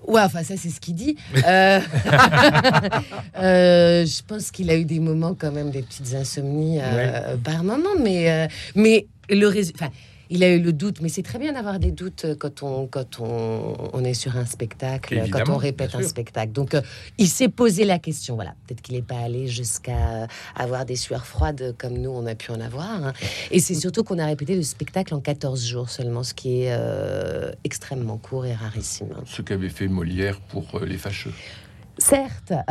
Ouais, 0.08 0.22
enfin 0.22 0.44
ça 0.44 0.56
c'est 0.58 0.70
ce 0.70 0.80
qu'il 0.80 0.96
dit. 0.96 1.16
Euh, 1.48 1.80
euh, 3.38 4.06
je 4.06 4.22
pense 4.28 4.52
qu'il 4.52 4.70
a 4.70 4.76
eu 4.76 4.86
des 4.86 5.00
moments 5.00 5.36
quand 5.38 5.52
même, 5.52 5.72
des 5.72 5.82
petites 5.82 6.14
insomnies 6.14 6.80
euh, 6.82 7.38
par 7.38 7.64
moment, 7.64 7.90
mais 8.00 8.30
euh, 8.32 8.48
mais 8.76 9.08
le 9.30 9.48
résultat. 9.48 9.90
Il 10.30 10.44
a 10.44 10.50
eu 10.54 10.60
le 10.60 10.74
doute, 10.74 11.02
mais 11.02 11.10
c'est 11.10 11.22
très 11.24 11.40
bien 11.40 11.54
d'avoir 11.54 11.80
des 11.80 11.92
doutes 11.92 12.26
quand 12.40 12.64
on, 12.64 12.88
quand 12.88 13.20
on, 13.20 13.76
on 13.94 14.04
est 14.04 14.14
sur 14.14 14.38
un 14.38 14.46
spectacle, 14.46 15.16
quand 15.16 15.22
Évidemment, 15.24 15.56
on 15.56 15.58
répète 15.58 15.96
un 15.96 16.02
spectacle. 16.04 16.52
Donc, 16.52 16.74
euh, 16.74 16.82
il 17.18 17.28
s'est 17.28 17.50
posé 17.50 17.86
la 17.86 18.00
question. 18.00 18.36
Voilà, 18.36 18.56
peut-être 18.68 18.82
qu'il 18.82 18.96
n'est 18.96 19.02
pas 19.02 19.20
allé 19.20 19.48
jusqu'à 19.48 20.24
euh, 20.24 20.28
avoir 20.56 20.86
des 20.86 20.96
sueurs 20.96 21.26
froides 21.26 21.76
comme 21.78 21.98
nous, 21.98 22.10
on 22.12 22.26
a 22.26 22.36
pu 22.36 22.52
en 22.52 22.60
avoir. 22.62 23.06
hein. 23.06 23.14
Et 23.52 23.60
c'est 23.60 23.76
surtout 23.76 24.04
qu'on 24.04 24.20
a 24.20 24.26
répété 24.26 24.56
le 24.56 24.64
spectacle 24.64 25.14
en 25.14 25.20
14 25.20 25.66
jours 25.66 25.90
seulement, 25.90 26.24
ce 26.24 26.34
qui 26.34 26.64
est 26.64 26.72
euh, 26.72 27.52
extrêmement 27.64 28.18
court 28.18 28.46
et 28.46 28.54
rarissime. 28.54 29.10
Ce 29.26 29.42
qu'avait 29.42 29.70
fait 29.70 29.88
Molière 29.88 30.40
pour 30.42 30.76
euh, 30.76 30.86
les 30.86 30.98
fâcheux. 30.98 31.34
Certes. 31.98 32.54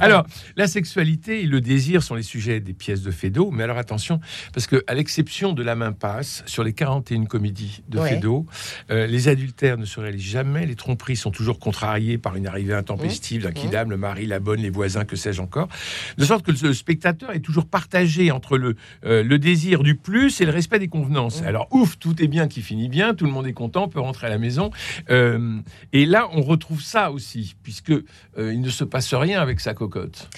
Alors, 0.00 0.26
la 0.56 0.66
sexualité 0.66 1.42
et 1.42 1.46
le 1.46 1.60
désir 1.60 2.02
sont 2.02 2.14
les 2.14 2.22
sujets 2.22 2.60
des 2.60 2.72
pièces 2.72 3.02
de 3.02 3.10
Feydeau, 3.10 3.50
mais 3.50 3.64
alors 3.64 3.78
attention, 3.78 4.20
parce 4.52 4.66
que 4.66 4.82
à 4.86 4.94
l'exception 4.94 5.52
de 5.52 5.62
La 5.62 5.74
main 5.74 5.92
passe, 5.92 6.42
sur 6.46 6.64
les 6.64 6.72
41 6.72 7.24
comédies 7.24 7.82
de 7.88 7.98
Ouais. 7.98 8.10
Feydeau, 8.10 8.46
euh, 8.90 9.06
les 9.06 9.28
adultères 9.28 9.76
ne 9.76 9.84
se 9.84 9.98
réalisent 9.98 10.22
jamais, 10.22 10.66
les 10.66 10.76
tromperies 10.76 11.16
sont 11.16 11.32
toujours 11.32 11.58
contrariées 11.58 12.18
par 12.18 12.36
une 12.36 12.46
arrivée 12.46 12.74
intempestive 12.74 13.42
d'un 13.42 13.52
kidam, 13.52 13.90
le 13.90 13.96
mari, 13.96 14.26
la 14.26 14.38
bonne, 14.38 14.60
les 14.60 14.70
voisins, 14.70 15.04
que 15.04 15.16
sais-je 15.16 15.42
encore, 15.42 15.68
de 16.16 16.24
sorte 16.24 16.44
que 16.44 16.52
le 16.52 16.72
spectateur 16.72 17.32
est 17.32 17.40
toujours 17.40 17.66
partagé 17.66 18.30
entre 18.30 18.56
le, 18.56 18.76
euh, 19.04 19.24
le 19.24 19.38
désir 19.38 19.82
du 19.82 19.96
plus 19.96 20.40
et 20.40 20.44
le 20.44 20.52
respect 20.52 20.78
des 20.78 20.88
convenances. 20.88 21.42
Alors, 21.42 21.66
ouf, 21.72 21.98
tout 21.98 22.22
est 22.22 22.28
bien 22.28 22.46
qui 22.46 22.62
finit 22.62 22.88
bien, 22.88 23.14
tout 23.14 23.24
le 23.24 23.32
monde 23.32 23.46
est 23.46 23.52
content, 23.52 23.88
peut 23.88 24.00
rentrer 24.00 24.28
à 24.28 24.30
la 24.30 24.38
maison. 24.38 24.70
Euh, 25.10 25.58
et 25.92 26.06
là, 26.06 26.28
on 26.32 26.42
retrouve 26.42 26.82
ça 26.82 27.07
aussi, 27.10 27.54
puisque 27.62 27.90
euh, 27.90 28.04
il 28.52 28.60
ne 28.60 28.70
se 28.70 28.84
passe 28.84 29.14
rien 29.14 29.40
avec 29.40 29.60
sa 29.60 29.74
cocotte. 29.74 30.28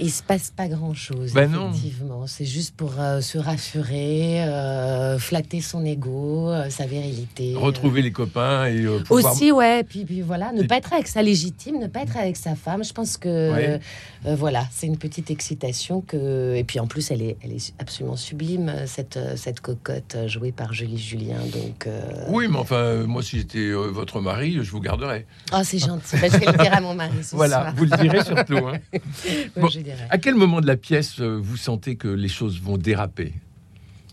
Il 0.00 0.10
se 0.10 0.22
passe 0.22 0.50
pas 0.56 0.66
grand 0.66 0.94
chose, 0.94 1.32
Ben 1.34 1.50
non. 1.50 1.70
effectivement. 1.70 2.26
C'est 2.26 2.46
juste 2.46 2.74
pour 2.74 2.94
euh, 2.98 3.20
se 3.20 3.36
rassurer, 3.38 4.42
euh, 4.44 5.18
flatter 5.18 5.60
son 5.60 5.84
ego, 5.84 6.48
euh, 6.50 6.70
sa 6.70 6.86
virilité. 6.86 7.54
Retrouver 7.54 8.00
les 8.02 8.12
copains 8.12 8.66
et 8.66 8.84
pouvoir... 9.06 9.32
Aussi, 9.34 9.52
ouais, 9.52 9.84
puis, 9.84 10.04
puis 10.04 10.22
voilà, 10.22 10.52
ne 10.52 10.62
Et- 10.62 10.66
pas 10.66 10.76
être 10.78 10.92
avec 10.92 11.06
sa 11.06 11.22
légitime, 11.22 11.78
ne 11.78 11.86
pas 11.86 12.00
être 12.00 12.16
avec 12.16 12.36
sa 12.36 12.54
femme. 12.54 12.82
Je 12.82 12.92
pense 12.92 13.16
que 13.16 13.52
Ouais. 13.52 13.80
voilà, 14.36 14.66
c'est 14.72 14.86
une 14.86 14.96
petite 14.96 15.30
excitation 15.30 16.00
que. 16.00 16.54
Et 16.56 16.64
puis 16.64 16.80
en 16.80 16.86
plus, 16.86 17.10
elle 17.10 17.22
est, 17.22 17.36
elle 17.42 17.52
est 17.52 17.72
absolument 17.78 18.16
sublime 18.16 18.72
cette 18.86 19.18
cette 19.36 19.60
cocotte 19.60 20.16
jouée 20.26 20.52
par 20.52 20.72
Julie 20.72 20.98
Julien. 20.98 21.38
Donc, 21.52 21.88
Oui, 22.28 22.46
mais 22.48 22.56
enfin, 22.58 23.04
moi, 23.06 23.22
si 23.22 23.38
j'étais 23.38 23.70
votre 23.72 24.20
mari, 24.20 24.58
je 24.62 24.70
vous 24.70 24.80
garderais. 24.80 25.26
oh, 25.52 25.58
c'est 25.62 25.78
gentil. 25.78 26.16
Ben, 26.20 26.30
je 26.32 26.38
vais 26.38 26.46
le 26.46 26.58
dire 26.58 26.72
à 26.74 26.80
mon 26.80 26.94
mari 26.94 27.22
ce 27.22 27.34
Voilà, 27.36 27.56
soir. 27.62 27.72
vous 27.76 27.84
le 27.84 27.96
direz 27.98 28.24
surtout. 28.24 28.66
hein. 28.68 28.78
Bon. 29.56 29.68
je. 29.68 29.80
À 30.10 30.18
quel 30.18 30.34
moment 30.34 30.60
de 30.60 30.66
la 30.66 30.76
pièce 30.76 31.20
euh, 31.20 31.38
vous 31.40 31.56
sentez 31.56 31.96
que 31.96 32.08
les 32.08 32.28
choses 32.28 32.60
vont 32.60 32.76
déraper? 32.76 33.34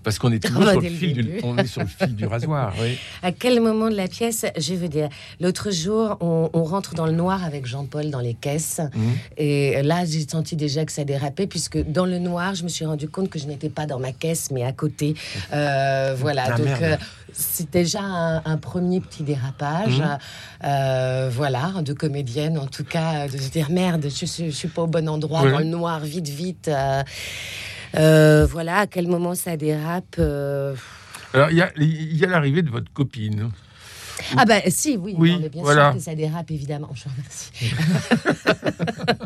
Parce 0.07 0.19
qu'on 0.19 0.31
est 0.31 0.39
toujours 0.47 0.63
bah, 0.63 0.71
sur, 0.71 0.79
le 0.83 0.87
fil 0.89 1.11
du, 1.13 1.39
on 1.43 1.57
est 1.57 1.65
sur 1.67 1.81
le 1.81 1.87
fil 1.87 2.15
du 2.15 2.25
rasoir. 2.33 2.73
Oui. 2.81 2.97
À 3.21 3.33
quel 3.33 3.59
moment 3.59 3.89
de 3.89 3.95
la 3.95 4.07
pièce 4.07 4.45
Je 4.57 4.73
veux 4.73 4.87
dire, 4.87 5.09
l'autre 5.41 5.69
jour, 5.69 6.15
on, 6.21 6.49
on 6.53 6.63
rentre 6.63 6.93
dans 6.93 7.05
le 7.05 7.11
noir 7.11 7.43
avec 7.43 7.65
Jean-Paul 7.65 8.09
dans 8.09 8.21
les 8.21 8.33
caisses. 8.33 8.79
Mhm. 8.95 9.13
Et 9.35 9.83
là, 9.83 10.05
j'ai 10.05 10.25
senti 10.25 10.55
déjà 10.55 10.85
que 10.85 10.93
ça 10.93 11.03
dérapait, 11.03 11.45
puisque 11.45 11.77
dans 11.91 12.05
le 12.05 12.19
noir, 12.19 12.55
je 12.55 12.63
me 12.63 12.69
suis 12.69 12.85
rendu 12.85 13.09
compte 13.09 13.29
que 13.29 13.37
je 13.37 13.47
n'étais 13.47 13.67
pas 13.67 13.85
dans 13.85 13.99
ma 13.99 14.13
caisse, 14.13 14.49
mais 14.49 14.63
à 14.63 14.71
côté. 14.71 15.13
Euh, 15.51 16.15
voilà, 16.17 16.43
Ah, 16.53 16.57
donc 16.57 16.67
euh, 16.81 16.95
c'est 17.33 17.69
déjà 17.69 17.99
un, 18.01 18.37
un 18.45 18.57
premier 18.57 19.01
petit 19.01 19.23
dérapage. 19.23 19.99
Mhm. 19.99 20.17
Euh, 20.63 21.29
voilà, 21.33 21.73
de 21.83 21.91
comédienne, 21.91 22.57
en 22.57 22.67
tout 22.67 22.85
cas, 22.85 23.27
de 23.27 23.37
se 23.37 23.49
dire 23.49 23.69
merde, 23.71 24.05
je, 24.09 24.25
suis- 24.25 24.51
je 24.51 24.55
suis 24.55 24.69
pas 24.69 24.83
au 24.83 24.87
bon 24.87 25.09
endroit, 25.09 25.41
dans 25.51 25.59
le 25.59 25.65
noir, 25.65 25.99
vite, 25.99 26.29
vite. 26.29 26.71
Euh, 27.95 28.45
voilà, 28.45 28.79
à 28.79 28.87
quel 28.87 29.07
moment 29.07 29.35
ça 29.35 29.57
dérape 29.57 30.15
euh, 30.19 30.75
Alors, 31.33 31.49
il 31.51 32.17
y 32.17 32.23
a 32.23 32.27
l'arrivée 32.27 32.61
de 32.61 32.69
votre 32.69 32.91
copine. 32.91 33.49
Ah 34.37 34.45
bah 34.45 34.61
si, 34.67 34.97
oui, 34.97 35.15
Oui, 35.17 35.31
non, 35.33 35.39
mais 35.41 35.49
bien 35.49 35.61
voilà. 35.63 35.91
sûr 35.91 35.97
que 35.99 36.03
ça 36.03 36.15
dérape, 36.15 36.49
évidemment. 36.51 36.89
Je 36.93 37.03
remercie. 37.09 37.51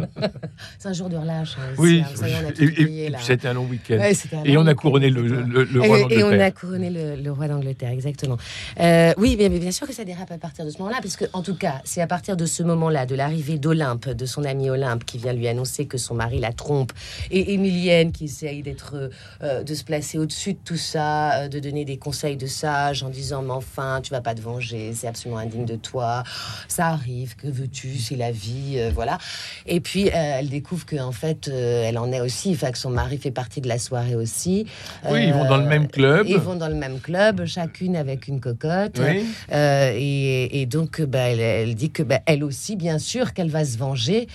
c'est 0.79 0.88
un 0.89 0.93
jour 0.93 1.10
de 1.10 1.17
relâche. 1.17 1.55
hein, 1.57 1.74
Oui, 1.77 2.03
vous 2.10 2.17
savez, 2.21 2.33
on 2.43 2.48
a 2.50 2.51
tout 2.51 2.63
et, 2.63 2.65
et- 2.65 2.83
oublié, 2.83 3.05
et 3.05 3.10
là. 3.10 3.17
puis 3.17 3.27
c'était 3.27 3.48
un 3.48 3.53
long 3.53 3.65
week-end. 3.65 3.98
Ouais, 3.98 4.13
c'était 4.13 4.36
un 4.38 4.43
et 4.43 4.53
long 4.53 4.63
on 4.63 4.67
a 4.67 4.74
couronné 4.75 5.10
le, 5.10 5.25
etc. 5.25 5.43
le- 5.48 5.63
le 5.63 5.81
roi 5.81 5.98
Et, 6.00 6.01
et 6.01 6.03
on 6.24 6.27
d'Angleterre. 6.27 6.45
a 6.48 6.51
couronné 6.51 6.89
le, 6.89 7.15
le 7.21 7.31
roi 7.31 7.48
d'Angleterre, 7.48 7.89
exactement. 7.91 8.38
Euh, 8.79 9.13
oui, 9.17 9.36
mais, 9.38 9.50
mais 9.50 9.60
bien 9.60 9.71
sûr 9.71 9.88
que 9.88 9.93
ça 9.93 10.03
dérape 10.05 10.31
à 10.31 10.38
partir 10.38 10.65
de 10.65 10.69
ce 10.69 10.77
moment-là, 10.79 10.98
puisque 11.01 11.27
en 11.33 11.41
tout 11.41 11.55
cas, 11.55 11.81
c'est 11.83 12.01
à 12.01 12.07
partir 12.07 12.38
de 12.38 12.45
ce 12.45 12.63
moment-là, 12.63 13.05
de 13.05 13.15
l'arrivée 13.15 13.57
d'Olympe, 13.57 14.10
de 14.10 14.25
son 14.25 14.43
ami 14.43 14.69
Olympe, 14.69 15.05
qui 15.05 15.17
vient 15.17 15.33
lui 15.33 15.48
annoncer 15.48 15.86
que 15.86 15.98
son 15.98 16.15
mari 16.15 16.39
la 16.39 16.51
trompe, 16.53 16.91
et 17.31 17.53
Émilienne 17.53 18.12
qui 18.12 18.25
essaye 18.25 18.62
d'être, 18.62 19.10
euh, 19.43 19.63
de 19.63 19.74
se 19.74 19.83
placer 19.83 20.17
au-dessus 20.17 20.53
de 20.53 20.60
tout 20.63 20.77
ça, 20.77 21.41
euh, 21.43 21.48
de 21.48 21.60
donner 21.60 21.86
des 21.86 21.98
conseils 21.98 22.38
de 22.38 22.48
sage 22.48 23.03
en 23.03 23.10
disant 23.10 23.41
mais 23.41 23.51
enfin, 23.51 24.00
tu 24.03 24.12
vas 24.12 24.21
pas 24.21 24.36
te 24.36 24.41
venger, 24.41 24.80
c'est 24.93 25.07
absolument 25.07 25.39
indigne 25.39 25.65
de 25.65 25.75
toi, 25.75 26.23
ça 26.67 26.88
arrive, 26.88 27.35
que 27.35 27.47
veux-tu, 27.47 27.97
c'est 27.97 28.15
la 28.15 28.31
vie, 28.31 28.75
euh, 28.77 28.91
voilà. 28.93 29.17
Et 29.65 29.79
puis 29.79 30.07
euh, 30.07 30.11
elle 30.13 30.50
découvre 30.50 30.85
que 30.85 30.95
en 30.97 31.11
fait, 31.11 31.47
euh, 31.47 31.83
elle 31.88 31.97
en 31.97 32.11
est 32.11 32.21
aussi, 32.21 32.51
enfin 32.53 32.71
que 32.71 32.77
son 32.77 32.89
mari 32.89 33.17
fait 33.17 33.31
partie 33.31 33.61
de 33.61 33.67
la 33.67 33.79
soirée 33.79 34.15
aussi. 34.15 34.65
Oui, 35.09 35.25
ils 35.27 35.33
vont 35.33 35.45
dans 35.45 35.57
le 35.57 35.65
même 35.65 35.88
club. 35.88 36.27
Ils 36.27 36.38
vont 36.38 36.55
dans 36.55 36.67
le 36.67 36.75
même 36.75 37.00
club, 37.00 37.45
chacune 37.45 37.95
avec 37.95 38.27
une 38.27 38.39
cocotte. 38.39 39.00
Oui. 39.00 39.25
Et, 39.51 40.61
et 40.61 40.65
donc, 40.65 41.01
bah, 41.01 41.29
elle, 41.29 41.39
elle 41.39 41.75
dit 41.75 41.91
que 41.91 42.03
bah, 42.03 42.19
elle 42.25 42.43
aussi, 42.43 42.75
bien 42.75 43.00
sûr, 43.00 43.33
qu'elle 43.33 43.50
va 43.50 43.65
se 43.65 43.77
venger. 43.77 44.27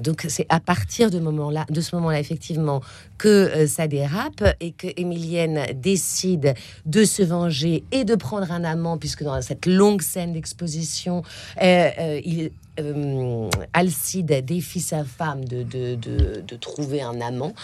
Donc, 0.00 0.26
c'est 0.28 0.46
à 0.48 0.60
partir 0.60 1.10
de, 1.10 1.18
moment-là, 1.18 1.66
de 1.70 1.80
ce 1.80 1.96
moment-là, 1.96 2.20
effectivement, 2.20 2.80
que 3.18 3.28
euh, 3.28 3.66
ça 3.66 3.86
dérape 3.86 4.42
et 4.60 4.72
que 4.72 4.88
Émilienne 4.96 5.66
décide 5.74 6.54
de 6.86 7.04
se 7.04 7.22
venger 7.22 7.84
et 7.92 8.04
de 8.04 8.14
prendre 8.14 8.50
un 8.52 8.64
amant, 8.64 8.98
puisque 8.98 9.22
dans 9.22 9.40
cette 9.42 9.66
longue 9.66 10.02
scène 10.02 10.32
d'exposition, 10.32 11.22
euh, 11.62 11.90
euh, 11.98 12.20
il, 12.24 12.50
euh, 12.80 13.48
Alcide 13.72 14.44
défie 14.44 14.80
sa 14.80 15.04
femme 15.04 15.44
de, 15.44 15.62
de, 15.62 15.94
de, 15.94 16.42
de 16.46 16.56
trouver 16.56 17.02
un 17.02 17.20
amant. 17.20 17.54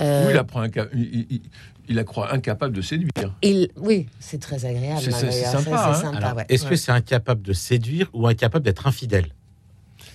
Euh, 0.00 0.24
Oui, 0.26 0.32
il, 0.34 0.38
apprend 0.38 0.64
il, 0.64 1.26
il- 1.30 1.40
il 1.90 1.94
la 1.94 2.04
croit 2.04 2.34
incapable 2.34 2.74
de 2.74 2.82
séduire. 2.82 3.10
il- 3.42 3.70
oui, 3.76 4.08
c'est 4.20 4.40
très 4.40 4.64
agréable. 4.66 5.00
C'est- 5.00 5.30
sympa, 5.44 5.92
hein. 6.04 6.34
ouais. 6.36 6.44
est-ce 6.48 6.64
Ouais. 6.64 6.70
que 6.70 6.76
c'est 6.76 6.92
incapable 6.92 7.40
de 7.42 7.52
séduire 7.54 8.10
ou 8.12 8.26
incapable 8.26 8.64
d'être 8.64 8.86
infidèle? 8.86 9.26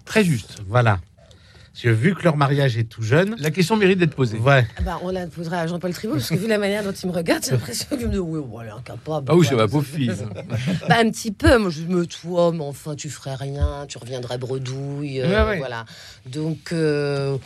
Très 0.05 0.23
juste. 0.23 0.61
Voilà. 0.67 0.99
Parce 1.73 1.83
que 1.85 1.89
vu 1.89 2.13
que 2.13 2.21
leur 2.23 2.37
mariage 2.37 2.77
est 2.77 2.83
tout 2.83 3.01
jeune, 3.01 3.35
La 3.39 3.49
question 3.49 3.75
mérite 3.75 3.97
d'être 3.97 4.13
posée. 4.15 4.37
ouais. 4.37 4.67
Ah 4.77 4.81
bah, 4.83 4.99
on 5.01 5.09
la 5.09 5.25
posera 5.25 5.57
à 5.61 5.65
Jean-Paul 5.67 5.91
Tribault, 5.91 6.13
parce 6.15 6.29
que 6.29 6.35
vu 6.35 6.47
la 6.47 6.59
manière 6.59 6.83
dont 6.83 6.91
il 6.91 7.07
me 7.09 7.11
regarde, 7.15 7.43
j'ai 7.43 7.51
l'impression 7.51 7.97
qu'il 7.97 8.05
me 8.07 8.11
dit 8.11 8.19
Oui, 8.19 8.39
voilà, 8.47 8.75
incapable. 8.75 9.25
Ah 9.27 9.35
oui, 9.35 9.43
c'est 9.49 9.55
ma 9.55 9.67
pauvre 9.67 9.83
fille. 9.85 10.11
Bah, 10.87 10.97
un 10.99 11.09
petit 11.09 11.31
peu. 11.31 11.57
Moi, 11.57 11.71
je 11.71 11.81
me 11.81 12.05
toi, 12.05 12.51
mais 12.53 12.63
enfin, 12.63 12.93
tu 12.95 13.09
ferais 13.09 13.33
rien, 13.33 13.85
tu 13.87 13.97
reviendrais 13.97 14.37
bredouille. 14.37 15.21
euh, 15.21 15.27
Ouais, 15.45 15.49
ouais. 15.49 15.57
Voilà. 15.57 15.85
Donc, 16.27 16.71
euh, 16.73 17.37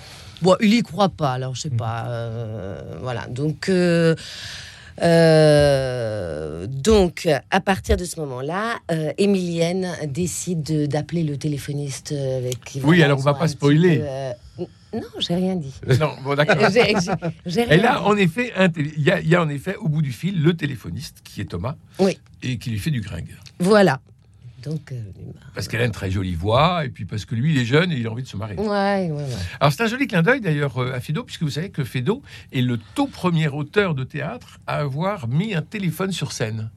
bon, 0.41 0.57
il 0.59 0.73
y 0.73 0.83
croit 0.83 1.07
pas, 1.07 1.31
alors 1.31 1.55
je 1.55 1.61
sais 1.61 1.69
pas. 1.69 2.07
euh, 2.09 2.81
voilà. 3.01 3.27
Donc. 3.27 3.71
Euh, 5.01 6.63
euh, 6.63 6.67
donc, 6.67 7.27
à 7.51 7.59
partir 7.61 7.97
de 7.97 8.05
ce 8.05 8.19
moment-là, 8.19 8.77
euh, 8.91 9.11
Émilienne 9.17 9.87
décide 10.07 10.63
de- 10.63 10.85
d'appeler 10.85 11.23
le 11.23 11.37
téléphoniste 11.37 12.11
euh, 12.11 12.37
avec 12.39 12.63
qui. 12.63 12.81
Oui, 12.83 13.01
alors 13.03 13.19
on 13.19 13.21
va 13.23 13.33
pas 13.33 13.47
spoiler. 13.47 13.97
peu, 13.99 14.03
euh, 14.07 14.31
Non, 14.93 15.01
j'ai 15.19 15.35
rien 15.35 15.55
dit. 15.55 15.73
Non, 15.99 16.11
bon, 16.23 16.35
d'accord. 16.35 16.55
Et 17.55 17.77
là, 17.77 18.03
en 18.03 18.15
effet, 18.17 18.51
un 18.55 18.69
télé- 18.69 18.93
il 18.97 19.03
y, 19.03 19.11
a- 19.11 19.19
il 19.19 19.27
y 19.27 19.35
a 19.35 19.41
en 19.41 19.49
effet 19.49 19.75
au 19.77 19.87
bout 19.89 20.01
du 20.01 20.11
fil 20.11 20.41
le 20.41 20.55
téléphoniste 20.55 21.17
qui 21.23 21.41
est 21.41 21.45
Thomas 21.45 21.75
Oui. 21.99 22.17
et 22.43 22.57
qui 22.57 22.69
lui 22.69 22.79
fait 22.79 22.91
du 22.91 23.01
gringue. 23.01 23.35
Voilà. 23.59 23.99
Donc, 24.63 24.91
euh, 24.91 25.01
Parce 25.53 25.67
qu'elle 25.67 25.81
a 25.81 25.85
une 25.85 25.91
très 25.91 26.09
jolie 26.09 26.33
voix 26.35 26.83
et 26.83 26.89
puis 26.89 27.05
parce 27.05 27.25
que 27.25 27.35
lui, 27.35 27.53
il 27.53 27.59
est 27.59 27.65
jeune 27.65 27.91
et 27.91 27.97
il 27.97 28.07
a 28.07 28.11
envie 28.11 28.23
de 28.23 28.27
se 28.27 28.37
marier. 28.37 28.57
ouais, 28.57 28.65
ouais, 28.65 29.11
ouais. 29.11 29.25
Alors 29.59 29.71
c'est 29.71 29.83
un 29.83 29.87
joli 29.87 30.07
clin 30.07 30.23
d'œil 30.23 30.41
d'ailleurs 30.41 30.81
euh, 30.81 30.93
à 30.93 30.99
Fédo, 30.99 31.23
puisque 31.23 31.43
vous 31.43 31.51
savez 31.51 31.69
que 31.69 31.83
Fédo 31.83 32.23
est 32.51 32.61
le 32.61 32.79
tout 32.95 33.07
premier 33.07 33.47
auteur 33.47 33.93
de 33.93 34.03
théâtre 34.03 34.59
à 34.65 34.77
avoir 34.77 35.27
mis 35.27 35.53
un 35.53 35.61
téléphone 35.61 36.11
sur 36.11 36.31
scène. 36.31 36.71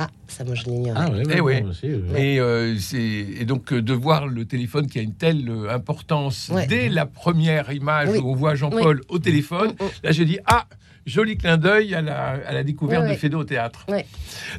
Ah, 0.00 0.08
ça, 0.28 0.44
moi, 0.44 0.54
je 0.54 0.64
l'ignore. 0.64 0.94
Ah 0.96 1.08
Eh 1.34 1.40
ouais. 1.40 1.60
moi 1.62 1.70
aussi. 1.70 1.86
Et, 2.16 2.38
euh, 2.40 2.76
c'est- 2.78 2.98
et 3.40 3.44
donc 3.44 3.72
euh, 3.72 3.82
de 3.82 3.92
voir 3.92 4.26
le 4.28 4.44
téléphone 4.44 4.86
qui 4.86 4.98
a 4.98 5.02
une 5.02 5.14
telle 5.14 5.48
euh, 5.48 5.74
importance 5.74 6.50
Ouais. 6.54 6.66
dès 6.66 6.88
la 6.88 7.04
première 7.06 7.72
image 7.72 8.10
Oui. 8.12 8.18
où 8.18 8.30
on 8.30 8.34
voit 8.34 8.54
Jean-Paul 8.54 9.00
au 9.08 9.18
téléphone, 9.18 9.72
là 10.04 10.12
j'ai 10.12 10.24
dit 10.24 10.38
ah 10.46 10.66
joli 11.06 11.36
clin 11.38 11.56
d'œil 11.56 11.94
à 11.94 12.02
la, 12.02 12.32
à 12.46 12.52
la 12.52 12.62
découverte 12.62 13.04
Ouais, 13.04 13.14
de. 13.14 13.18
Fédo 13.18 13.38
au 13.40 13.44
théâtre. 13.44 13.86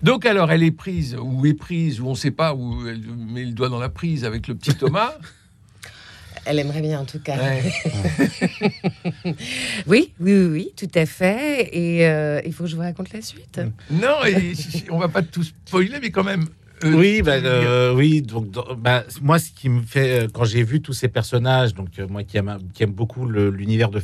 Donc 0.04 0.26
alors 0.26 0.52
elle 0.52 0.64
est 0.64 0.72
prise 0.72 1.16
ou 1.22 1.46
est 1.46 1.54
prise 1.54 2.02
ou 2.02 2.08
on 2.08 2.12
ne 2.12 2.16
sait 2.16 2.32
pas 2.32 2.54
où 2.56 2.88
elle 2.88 3.02
met 3.02 3.46
le 3.46 3.52
doigt 3.52 3.70
dans 3.70 3.80
la 3.80 3.90
prise 3.90 4.26
avec 4.26 4.48
le 4.48 4.56
petit 4.56 4.74
Thomas. 4.76 5.14
Elle 6.46 6.60
aimerait 6.60 6.82
bien, 6.82 7.00
en 7.00 7.06
tout 7.06 7.20
cas. 7.20 7.38
Ouais. 7.38 7.64
Oui, 9.88 10.14
oui, 10.20 10.34
oui, 10.34 10.48
oui, 10.48 10.74
tout 10.76 10.92
à 10.96 11.06
fait. 11.06 11.70
Et 11.76 12.08
euh, 12.08 12.42
il 12.46 12.54
faut 12.54 12.64
que 12.64 12.70
je 12.70 12.76
vous 12.76 12.82
raconte 12.82 13.14
la 13.14 13.22
suite. 13.22 13.60
Non, 13.90 14.24
et, 14.26 14.54
on 14.90 14.98
va 14.98 15.08
pas 15.08 15.22
tout 15.22 15.44
spoiler, 15.44 16.00
mais 16.02 16.12
quand 16.12 16.24
même. 16.24 16.46
Euh, 16.84 16.94
Oui, 16.96 17.22
bah, 17.22 17.38
tu 17.38 17.44
veux 17.46 17.50
dire- 17.60 17.70
euh, 17.70 17.94
oui. 17.94 18.22
Donc, 18.22 18.52
dans- 18.52 18.76
bah, 18.76 19.04
moi, 19.22 19.40
ce 19.40 19.52
qui 19.52 19.70
me 19.70 19.82
fait, 19.82 20.24
euh, 20.24 20.28
quand 20.34 20.46
j'ai 20.46 20.64
vu 20.64 20.82
tous 20.82 20.94
ces 20.94 21.08
personnages, 21.08 21.74
donc 21.74 21.90
euh, 22.00 22.08
moi 22.08 22.24
qui 22.24 22.38
aime, 22.38 22.58
qui 22.74 22.84
aime 22.84 22.92
beaucoup 22.92 23.26
l'univers 23.28 23.90
de 23.90 24.00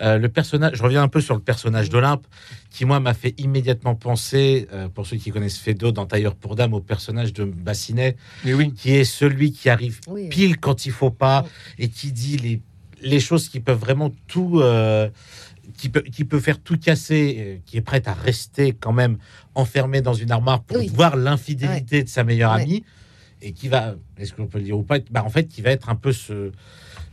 euh, 0.00 0.18
le 0.18 0.28
personnage, 0.28 0.72
je 0.76 0.82
reviens 0.82 1.02
un 1.02 1.08
peu 1.08 1.20
sur 1.20 1.34
le 1.34 1.40
personnage 1.40 1.88
d'Olympe, 1.90 2.26
qui 2.70 2.84
moi 2.84 3.00
m'a 3.00 3.14
fait 3.14 3.34
immédiatement 3.38 3.94
penser, 3.94 4.68
euh, 4.72 4.88
pour 4.88 5.06
ceux 5.06 5.16
qui 5.16 5.30
connaissent 5.30 5.58
Fédo 5.58 5.92
dans 5.92 6.06
Tailleur 6.06 6.34
pour 6.34 6.54
Dame, 6.56 6.74
au 6.74 6.80
personnage 6.80 7.32
de 7.32 7.44
Bassinet, 7.44 8.16
oui. 8.44 8.72
qui 8.74 8.92
est 8.92 9.04
celui 9.04 9.52
qui 9.52 9.68
arrive 9.68 10.00
Oui. 10.06 10.28
pile 10.28 10.58
quand 10.58 10.86
il 10.86 10.92
faut 10.92 11.10
pas 11.10 11.46
et 11.78 11.88
qui 11.88 12.12
dit 12.12 12.36
les, 12.36 12.60
les 13.02 13.20
choses 13.20 13.48
qui 13.48 13.60
peuvent 13.60 13.78
vraiment 13.78 14.10
tout 14.26 14.60
euh, 14.60 15.08
qui 15.76 15.88
peut 15.88 16.00
qui 16.02 16.24
peut 16.24 16.40
faire 16.40 16.60
tout 16.60 16.78
casser 16.78 17.36
euh, 17.38 17.56
qui 17.66 17.76
est 17.76 17.80
prête 17.82 18.08
à 18.08 18.14
rester 18.14 18.72
quand 18.72 18.92
même 18.92 19.18
enfermé 19.54 20.00
dans 20.00 20.14
une 20.14 20.30
armoire 20.30 20.62
pour 20.62 20.78
Oui. 20.78 20.90
voir 20.92 21.16
l'infidélité 21.16 22.02
de 22.04 22.08
sa 22.08 22.24
meilleure 22.24 22.54
Ouais. 22.54 22.62
amie 22.62 22.84
et 23.42 23.52
qui 23.52 23.68
va 23.68 23.94
est-ce 24.16 24.32
qu'on 24.32 24.46
peut 24.46 24.58
le 24.58 24.64
dire 24.64 24.78
ou 24.78 24.82
pas 24.82 24.98
bah, 25.10 25.22
en 25.24 25.30
fait 25.30 25.46
qui 25.46 25.62
va 25.62 25.70
être 25.70 25.88
un 25.90 25.94
peu 25.94 26.12
ce, 26.12 26.50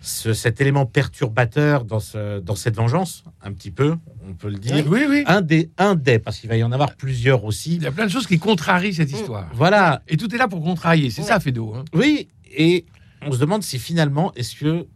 ce- 0.01 0.33
cet 0.33 0.59
élément 0.61 0.85
perturbateur 0.87 1.83
dans 1.85 1.99
ce 1.99 2.39
dans 2.39 2.55
cette 2.55 2.75
vengeance 2.75 3.23
un 3.43 3.51
petit 3.51 3.71
peu 3.71 3.95
on 4.27 4.33
peut 4.33 4.49
le 4.49 4.57
dire 4.57 4.83
Oui, 4.87 5.01
oui. 5.07 5.23
un 5.27 5.41
des 5.41 5.69
un 5.77 5.93
des 5.95 6.17
parce 6.17 6.39
qu'il 6.39 6.49
va 6.49 6.57
y 6.57 6.63
en 6.63 6.71
avoir 6.71 6.95
plusieurs 6.95 7.43
aussi 7.43 7.75
Il 7.75 7.83
y 7.83 7.87
a 7.87 7.91
plein 7.91 8.05
de 8.05 8.11
choses 8.11 8.25
qui 8.25 8.39
contrarient 8.39 8.93
cette 8.93 9.11
histoire. 9.11 9.49
voilà 9.53 10.01
Et 10.07 10.17
tout 10.17 10.33
est 10.33 10.37
là 10.39 10.47
pour 10.47 10.63
contrarier, 10.63 11.09
c'est 11.11 11.21
Ouais. 11.21 11.27
ça, 11.27 11.39
Fédo. 11.39 11.73
hein. 11.75 11.85
Oui, 11.93 12.27
et 12.57 12.85
on 13.21 13.31
se 13.31 13.37
demande 13.37 13.63
si 13.63 13.77
finalement, 13.79 14.33
est-ce 14.35 14.55
que, 14.55 14.87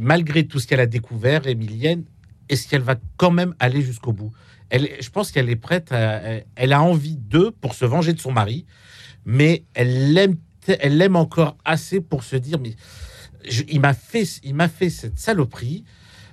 malgré 0.00 0.46
tout 0.46 0.58
ce 0.58 0.66
qu'elle 0.66 0.80
a 0.80 0.86
découvert, 0.86 1.46
Emilienne, 1.46 2.04
est-ce 2.48 2.68
qu'elle 2.68 2.82
va 2.82 2.96
quand 3.16 3.30
même 3.30 3.54
aller 3.58 3.82
jusqu'au 3.82 4.12
bout? 4.12 4.32
Je 4.72 5.08
pense 5.10 5.30
qu'elle 5.30 5.50
est 5.50 5.56
prête, 5.56 5.92
elle, 5.92 6.72
a 6.72 6.82
envie 6.82 7.16
d'eux 7.16 7.50
pour 7.50 7.74
se 7.74 7.84
venger 7.84 8.12
de 8.12 8.20
son 8.20 8.32
mari, 8.32 8.66
mais 9.24 9.64
elle 9.74 10.12
l'aime, 10.12 10.36
elle 10.66 11.16
encore 11.16 11.56
assez 11.64 12.00
pour 12.00 12.24
se 12.24 12.36
dire, 12.36 12.58
mais 12.58 12.74
il 13.68 13.80
m'a 13.80 13.94
fait, 13.94 14.24
cette 14.90 15.18
saloperie. 15.18 15.84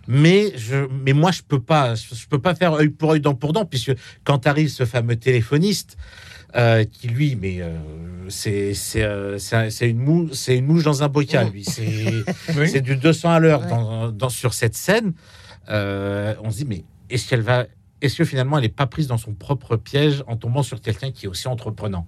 Mais, 0.08 0.53
moi, 1.13 1.31
je 1.31 1.41
peux 1.43 1.62
pas, 1.62 1.93
je 1.96 2.25
peux 2.27 2.39
pas 2.39 2.55
faire 2.55 2.74
œil 2.74 2.89
pour 2.89 3.12
œil, 3.12 3.22
dent 3.22 3.36
pour 3.36 3.53
dent, 3.53 3.65
puisque 3.65 3.93
quand 4.24 4.48
arrive 4.48 4.69
ce 4.69 4.86
fameux 4.86 5.17
téléphoniste, 5.17 5.98
euh, 6.55 6.83
qui 6.83 7.07
lui, 7.07 7.35
mais 7.35 7.57
euh, 7.61 7.75
c'est 8.29 8.73
c'est 8.73 9.03
euh, 9.03 9.37
c'est 9.37 9.55
un- 9.55 9.69
c'est 9.69 9.89
une 9.89 10.01
une 10.47 10.65
mouche 10.65 10.83
dans 10.83 11.03
un 11.03 11.07
bocal, 11.07 11.49
lui. 11.51 11.63
C'est 11.63 11.85
Oui. 12.57 12.69
c'est 12.69 12.81
du 12.81 12.95
200 12.95 13.29
à 13.31 13.39
l'heure 13.39 13.61
Ouais. 13.61 13.69
dans, 13.69 14.11
dans- 14.11 14.29
sur 14.29 14.53
cette 14.53 14.75
scène. 14.75 15.13
Euh, 15.69 16.33
on 16.43 16.49
se 16.51 16.57
dit, 16.57 16.65
mais 16.65 16.83
est-ce 17.09 17.27
qu'elle 17.29 17.41
va, 17.41 17.65
est-ce 18.01 18.15
que 18.17 18.25
finalement 18.25 18.57
elle 18.57 18.63
n'est 18.63 18.69
pas 18.69 18.87
prise 18.87 19.07
dans 19.07 19.17
son 19.17 19.33
propre 19.33 19.75
piège 19.77 20.23
en 20.27 20.35
tombant 20.35 20.63
sur 20.63 20.81
quelqu'un 20.81 21.11
qui 21.11 21.25
est 21.25 21.29
aussi 21.29 21.47
entreprenant? 21.47 22.07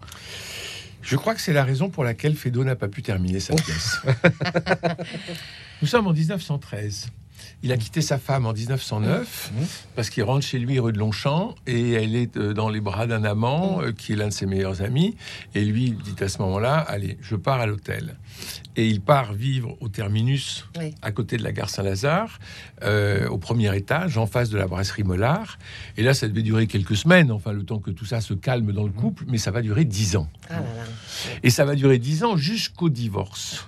Je 1.04 1.16
crois 1.16 1.34
que 1.36 1.42
c'est 1.42 1.54
la 1.54 1.64
raison 1.64 1.90
pour 1.90 2.04
laquelle 2.04 2.36
Fédo 2.36 2.64
n'a 2.64 2.76
pas 2.76 2.88
pu 2.88 3.02
terminer 3.02 3.40
sa 3.40 3.56
pièce. 3.56 3.98
Nous 5.82 5.88
sommes 5.88 6.06
en 6.08 6.14
1913. 6.14 7.08
Il 7.64 7.72
a 7.72 7.78
quitté 7.78 8.02
sa 8.02 8.18
femme 8.18 8.46
en 8.48 8.54
1909 8.54 9.52
Mhm. 9.56 9.66
parce 9.96 10.10
qu'il 10.10 10.24
rentre 10.24 10.46
chez 10.46 10.58
lui 10.58 10.80
rue 10.80 10.92
de 10.94 10.98
Longchamp 10.98 11.54
et 11.68 11.92
elle 11.92 12.16
est 12.16 12.36
euh, 12.38 12.54
dans 12.54 12.70
les 12.70 12.82
bras 12.82 13.06
d'un 13.06 13.24
amant 13.24 13.82
euh, 13.82 13.92
qui 13.92 14.14
est 14.14 14.16
l'un 14.16 14.30
de 14.30 14.34
ses 14.34 14.48
meilleurs 14.48 14.82
amis. 14.82 15.16
Et 15.54 15.64
lui 15.64 15.92
dit 15.92 16.16
à 16.24 16.28
ce 16.28 16.40
moment-là 16.42 16.78
Allez, 16.78 17.18
je 17.22 17.36
pars 17.36 17.60
à 17.60 17.68
l'hôtel. 17.68 18.16
Et 18.76 18.88
il 18.88 19.02
part 19.02 19.34
vivre 19.34 19.78
au 19.80 19.90
terminus 19.90 20.66
Oui. 20.80 20.96
à 21.02 21.12
côté 21.12 21.38
de 21.38 21.44
la 21.44 21.52
gare 21.52 21.70
Saint-Lazare, 21.70 22.40
euh, 22.84 23.28
au 23.28 23.38
premier 23.38 23.76
étage, 23.76 24.18
en 24.18 24.26
face 24.26 24.50
de 24.50 24.58
la 24.58 24.66
brasserie 24.66 25.04
Mollard. 25.04 25.60
Et 25.98 26.04
là, 26.04 26.14
ça 26.14 26.28
devait 26.28 26.42
durer 26.42 26.66
quelques 26.68 26.96
semaines, 26.96 27.32
enfin, 27.32 27.52
le 27.52 27.64
temps 27.64 27.80
que 27.80 27.92
tout 27.92 28.06
ça 28.06 28.22
se 28.22 28.34
calme 28.34 28.72
dans 28.72 28.86
le 28.86 28.92
couple, 28.92 29.26
mais 29.28 29.38
ça 29.38 29.52
va 29.52 29.62
durer 29.62 29.86
dix 29.86 30.16
ans. 30.16 30.28
Ah 30.50 30.56
là 30.56 30.60
là. 30.62 30.84
Et 31.44 31.50
ça 31.50 31.66
va 31.66 31.76
durer 31.76 32.00
dix 32.00 32.24
ans 32.24 32.38
jusqu'au 32.38 32.90
divorce. 32.90 33.68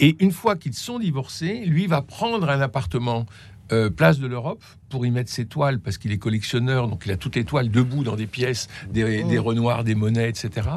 Et 0.00 0.16
une 0.20 0.32
fois 0.32 0.56
qu'ils 0.56 0.74
sont 0.74 0.98
divorcés, 0.98 1.64
lui 1.66 1.86
va 1.86 2.02
prendre 2.02 2.48
un 2.48 2.60
appartement 2.60 3.26
euh, 3.70 3.90
place 3.90 4.18
de 4.18 4.26
l'Europe 4.26 4.64
pour 4.88 5.04
y 5.04 5.10
mettre 5.10 5.30
ses 5.30 5.44
toiles 5.44 5.78
parce 5.78 5.98
qu'il 5.98 6.10
est 6.10 6.16
collectionneur, 6.16 6.88
donc 6.88 7.02
il 7.04 7.12
a 7.12 7.18
toutes 7.18 7.36
les 7.36 7.44
toiles 7.44 7.70
debout 7.70 8.02
dans 8.02 8.16
des 8.16 8.26
pièces, 8.26 8.66
des, 8.90 9.22
des 9.24 9.38
Renoirs, 9.38 9.84
des 9.84 9.94
Monnaies, 9.94 10.30
etc. 10.30 10.68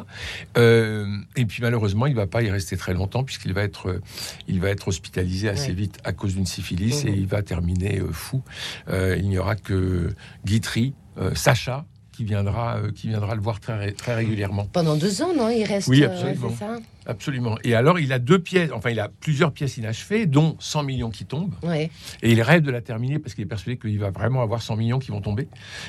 Euh, 0.58 1.08
et 1.38 1.46
puis 1.46 1.62
malheureusement, 1.62 2.06
il 2.08 2.16
va 2.16 2.28
pas 2.28 2.42
y 2.44 2.52
rester 2.52 2.76
très 2.76 2.94
longtemps 2.94 3.24
puisqu'il 3.24 3.54
va 3.54 3.64
être, 3.64 3.88
euh, 3.90 4.02
il 4.50 4.60
va 4.60 4.70
être 4.70 4.90
hospitalisé 4.90 5.48
assez 5.48 5.68
Ouais. 5.70 5.74
vite 5.74 6.00
à 6.04 6.12
cause 6.12 6.36
d'une 6.36 6.46
syphilis 6.46 7.06
et 7.06 7.12
il 7.12 7.28
va 7.28 7.42
terminer 7.44 8.00
euh, 8.00 8.12
fou. 8.12 8.42
Il 8.90 9.30
n'y 9.30 9.38
aura 9.38 9.56
que 9.56 10.14
Guitry, 10.46 10.94
Sacha 11.34 11.86
qui 12.12 12.24
viendra, 12.26 12.78
euh, 12.78 12.92
qui 12.92 13.08
viendra 13.08 13.36
le 13.36 13.42
voir 13.42 13.60
très, 13.60 13.92
très 13.94 14.16
régulièrement. 14.16 14.66
Pendant 14.74 14.96
deux 14.98 15.22
ans, 15.22 15.34
non 15.36 15.50
Il 15.50 15.64
reste. 15.64 15.88
Oui, 15.88 16.04
euh, 16.04 16.08
absolument. 16.10 16.56
ça 16.58 16.78
Absolument. 17.08 17.58
Et 17.64 17.74
alors, 17.74 17.98
il 18.00 18.14
a 18.14 18.20
deux 18.20 18.38
pièces, 18.38 18.70
enfin, 18.74 18.92
il 18.92 19.00
a 19.00 19.10
plusieurs 19.10 19.52
pièces 19.52 19.78
inachevées, 19.78 20.28
dont 20.28 20.56
100 20.60 20.84
millions 20.84 21.10
qui 21.10 21.26
tombent. 21.26 21.56
Ouais. 21.64 21.90
Et 22.22 22.32
il 22.32 22.42
rêve 22.44 22.62
de 22.62 22.70
la 22.70 22.82
terminer 22.82 23.18
parce 23.18 23.34
qu'il 23.34 23.44
est 23.44 23.48
persuadé 23.48 23.78
qu'il 23.80 23.98
va 23.98 24.12
vraiment 24.12 24.42
avoir 24.44 24.62
100 24.62 24.76
millions 24.76 25.00
qui 25.00 25.10
vont 25.10 25.22
tomber. 25.22 25.48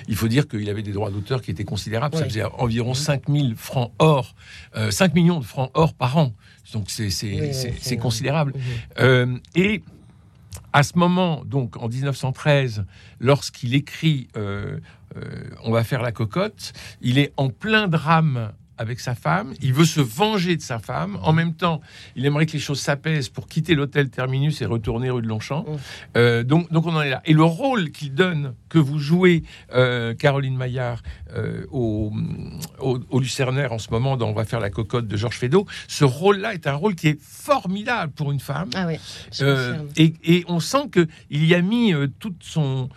Il 0.08 0.16
faut 0.16 0.28
dire 0.28 0.48
qu'il 0.48 0.68
avait 0.70 0.82
des 0.82 0.92
droits 0.92 1.10
d'auteur 1.10 1.42
qui 1.42 1.50
étaient 1.50 1.64
considérables. 1.64 2.14
Ça 2.16 2.22
Ouais. 2.22 2.28
faisait 2.28 2.44
environ 2.44 2.94
5 2.94 3.28
000 3.28 3.48
francs 3.56 3.92
or, 3.98 4.34
euh, 4.76 4.90
5 4.90 5.14
millions 5.14 5.38
de 5.38 5.44
francs 5.44 5.70
or 5.74 5.92
par 5.92 6.16
an. 6.16 6.32
Donc 6.72 6.84
c'est 6.88 7.08
Oui, 7.22 7.96
considérable. 7.98 8.54
Mhm. 8.54 8.62
Euh, 9.00 9.36
et 9.54 9.82
à 10.72 10.82
ce 10.82 10.98
moment, 10.98 11.44
donc 11.44 11.76
en 11.76 11.88
1913, 11.88 12.84
lorsqu'il 13.20 13.74
écrit 13.74 14.28
euh, 14.36 14.78
euh, 15.16 15.50
On 15.64 15.70
va 15.70 15.84
faire 15.84 16.02
la 16.02 16.12
cocotte, 16.12 16.72
il 17.00 17.18
est 17.18 17.32
en 17.36 17.50
plein 17.50 17.88
drame 17.88 18.52
avec 18.78 19.00
sa 19.00 19.14
femme, 19.14 19.52
il 19.60 19.72
veut 19.72 19.84
se 19.84 20.00
venger 20.00 20.56
de 20.56 20.62
sa 20.62 20.78
femme, 20.78 21.18
en 21.22 21.32
même 21.32 21.54
temps, 21.54 21.80
il 22.16 22.24
aimerait 22.26 22.46
que 22.46 22.52
les 22.52 22.58
choses 22.58 22.80
s'apaisent 22.80 23.28
pour 23.28 23.46
quitter 23.46 23.74
l'hôtel 23.74 24.10
Terminus 24.10 24.60
et 24.62 24.66
retourner 24.66 25.10
rue 25.10 25.22
de 25.22 25.28
Longchamp. 25.28 25.62
Mm. 25.62 25.76
Euh, 26.16 26.42
donc, 26.42 26.70
donc 26.72 26.86
on 26.86 26.94
en 26.94 27.02
est 27.02 27.10
là. 27.10 27.22
Et 27.24 27.32
le 27.32 27.44
rôle 27.44 27.90
qu'il 27.90 28.14
donne, 28.14 28.54
que 28.68 28.78
vous 28.78 28.98
jouez, 28.98 29.42
euh, 29.74 30.14
Caroline 30.14 30.56
Maillard, 30.56 31.02
euh, 31.34 31.64
au, 31.70 32.12
au, 32.80 32.98
au 33.10 33.20
Lucernaire 33.20 33.72
en 33.72 33.78
ce 33.78 33.90
moment, 33.90 34.16
dans 34.16 34.28
On 34.28 34.32
va 34.32 34.44
faire 34.44 34.60
la 34.60 34.70
cocotte 34.70 35.06
de 35.06 35.16
Georges 35.16 35.36
Feydeau, 35.36 35.66
ce 35.88 36.04
rôle-là 36.04 36.54
est 36.54 36.66
un 36.66 36.74
rôle 36.74 36.94
qui 36.94 37.08
est 37.08 37.20
formidable 37.20 38.12
pour 38.12 38.32
une 38.32 38.40
femme. 38.40 38.70
Ah 38.74 38.86
oui. 38.86 38.98
et, 39.96 40.14
et 40.24 40.44
on 40.48 40.60
sent 40.60 40.88
que 40.90 41.06
il 41.30 41.44
y 41.44 41.54
a 41.54 41.60
mis 41.60 41.92
toute 42.18 42.42
son 42.42 42.88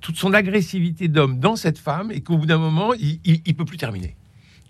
toute 0.00 0.16
son 0.16 0.34
agressivité 0.34 1.08
d'homme 1.08 1.40
dans 1.40 1.56
cette 1.56 1.78
femme 1.78 2.12
et 2.12 2.20
qu'au 2.20 2.36
bout 2.36 2.46
d'un 2.46 2.58
moment 2.58 2.92
il, 2.94 3.18
il 3.24 3.54
peut 3.56 3.64
plus 3.64 3.78
terminer. 3.78 4.14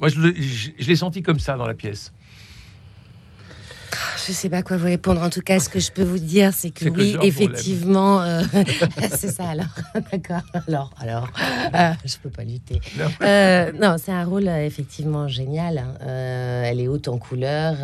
Moi 0.02 0.08
je, 0.08 0.84
l'ai 0.84 0.96
senti 0.96 1.22
comme 1.22 1.38
ça 1.38 1.56
dans 1.56 1.66
la 1.66 1.74
pièce. 1.74 2.12
Je 4.26 4.32
sais 4.32 4.48
pas 4.48 4.62
quoi 4.62 4.76
vous 4.76 4.86
répondre. 4.86 5.20
En 5.22 5.30
tout 5.30 5.40
cas, 5.40 5.58
ce 5.60 5.68
que 5.68 5.80
je 5.80 5.90
peux 5.90 6.02
vous 6.02 6.18
dire, 6.18 6.52
c'est 6.54 6.70
que 6.70 6.88
oui, 6.88 7.16
effectivement, 7.22 8.22
euh, 8.22 8.42
c'est 9.16 9.30
ça. 9.30 9.48
Alors, 9.50 9.66
d'accord. 10.12 10.42
Alors, 10.68 10.90
alors, 11.00 11.28
euh, 11.74 11.92
je 12.04 12.16
peux 12.22 12.30
pas 12.30 12.44
lutter. 12.44 12.80
Non. 12.98 13.06
Euh, 13.22 13.72
non, 13.80 13.96
c'est 14.02 14.12
un 14.12 14.24
rôle 14.24 14.48
euh, 14.48 14.64
effectivement 14.66 15.28
génial. 15.28 15.78
hein. 15.78 15.94
Elle 16.64 16.80
est 16.80 16.88
haute 16.88 17.08
en 17.08 17.18
couleur 17.18 17.74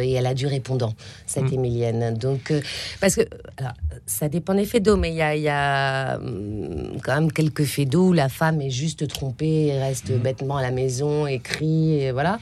et 0.00 0.12
elle 0.12 0.26
a 0.26 0.34
du 0.34 0.46
répondant, 0.46 0.94
cette 1.26 1.50
Mm. 1.50 1.54
Émilienne. 1.54 2.14
Donc, 2.16 2.52
parce 3.00 3.14
que, 3.16 3.22
alors, 3.58 3.72
ça 4.06 4.28
dépend 4.28 4.54
des 4.54 4.64
faits 4.64 4.82
d'eau, 4.82 4.96
mais 4.96 5.10
il 5.10 5.16
y 5.16 5.22
a, 5.22 5.34
il 5.36 5.42
y 5.42 5.48
a, 5.48 6.16
hum, 6.18 6.98
quand 7.04 7.14
même 7.14 7.30
quelques 7.32 7.64
faits 7.64 7.88
d'eau 7.88 8.08
où 8.08 8.12
la 8.12 8.28
femme 8.28 8.60
est 8.60 8.70
juste 8.70 9.06
trompée, 9.08 9.76
reste 9.78 10.10
Mm. 10.10 10.18
bêtement 10.18 10.56
à 10.56 10.62
la 10.62 10.70
maison, 10.70 11.26
et 11.26 11.38
crie, 11.38 11.94
et 12.00 12.12
voilà. 12.12 12.38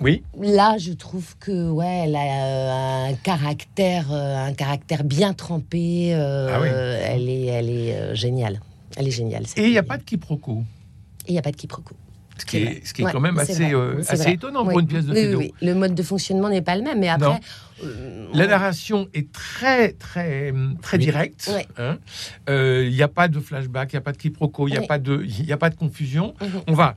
Oui. 0.00 0.22
Là, 0.40 0.76
je 0.78 0.92
trouve 0.92 1.36
que 1.38 1.70
ouais, 1.70 2.04
elle 2.06 2.16
a 2.16 2.20
euh, 2.20 3.10
un 3.10 3.14
caractère, 3.14 4.06
euh, 4.12 4.46
un 4.46 4.52
caractère 4.54 5.04
bien 5.04 5.34
trempé. 5.34 6.14
euh, 6.14 6.48
Ah 6.52 6.60
oui. 6.60 6.68
Elle 7.04 7.28
est, 7.28 7.44
elle 7.46 7.68
est 7.68 7.94
euh, 7.94 8.14
géniale. 8.14 8.60
Elle 8.96 9.08
est 9.08 9.12
géniale. 9.12 9.44
Et 9.56 9.64
il 9.66 9.70
n'y 9.72 9.78
a 9.78 9.82
pas 9.82 9.98
de 9.98 10.02
quiproquo. 10.02 10.64
Et 11.26 11.30
il 11.30 11.32
n'y 11.32 11.38
a 11.38 11.42
pas 11.42 11.50
de 11.52 11.56
quiproquo. 11.56 11.94
Ce 12.38 12.46
qui 12.46 12.56
est, 12.56 12.64
vrai. 12.64 12.80
ce 12.84 12.94
qui 12.94 13.02
est 13.02 13.04
Ouais, 13.04 13.12
quand 13.12 13.20
même 13.20 13.38
assez, 13.38 13.74
euh, 13.74 14.00
assez 14.08 14.30
étonnant 14.30 14.62
Oui. 14.64 14.70
pour 14.70 14.80
une 14.80 14.86
pièce 14.86 15.04
de 15.04 15.12
Oui, 15.12 15.34
oui. 15.34 15.54
Le 15.60 15.74
mode 15.74 15.94
de 15.94 16.02
fonctionnement 16.02 16.48
n'est 16.48 16.62
pas 16.62 16.74
le 16.76 16.82
même, 16.82 16.98
mais 16.98 17.08
après, 17.10 17.38
La 18.34 18.44
on- 18.44 18.48
narration 18.48 19.08
est 19.14 19.30
très, 19.32 19.92
très, 19.92 20.52
très 20.82 20.96
Oui. 20.98 21.04
directe. 21.04 21.50
Ouais. 21.54 21.66
hein. 21.78 21.98
Euh, 22.48 22.84
Il 22.88 22.94
n'y 22.94 23.02
a 23.02 23.08
pas 23.08 23.28
de 23.28 23.40
flashback, 23.40 23.92
il 23.92 23.96
n'y 23.96 23.98
a 23.98 24.02
pas 24.02 24.12
de 24.12 24.16
quiproquo, 24.18 24.68
il 24.68 24.72
n'y 24.72 24.76
a, 24.76 24.80
Oui. 24.80 24.86
pas 24.86 24.98
de- 24.98 25.22
il 25.24 25.44
y 25.46 25.52
a 25.52 25.56
pas 25.56 25.70
de 25.70 25.74
confusion. 25.76 26.34
Mhm. 26.40 26.62
On 26.68 26.74
va 26.74 26.96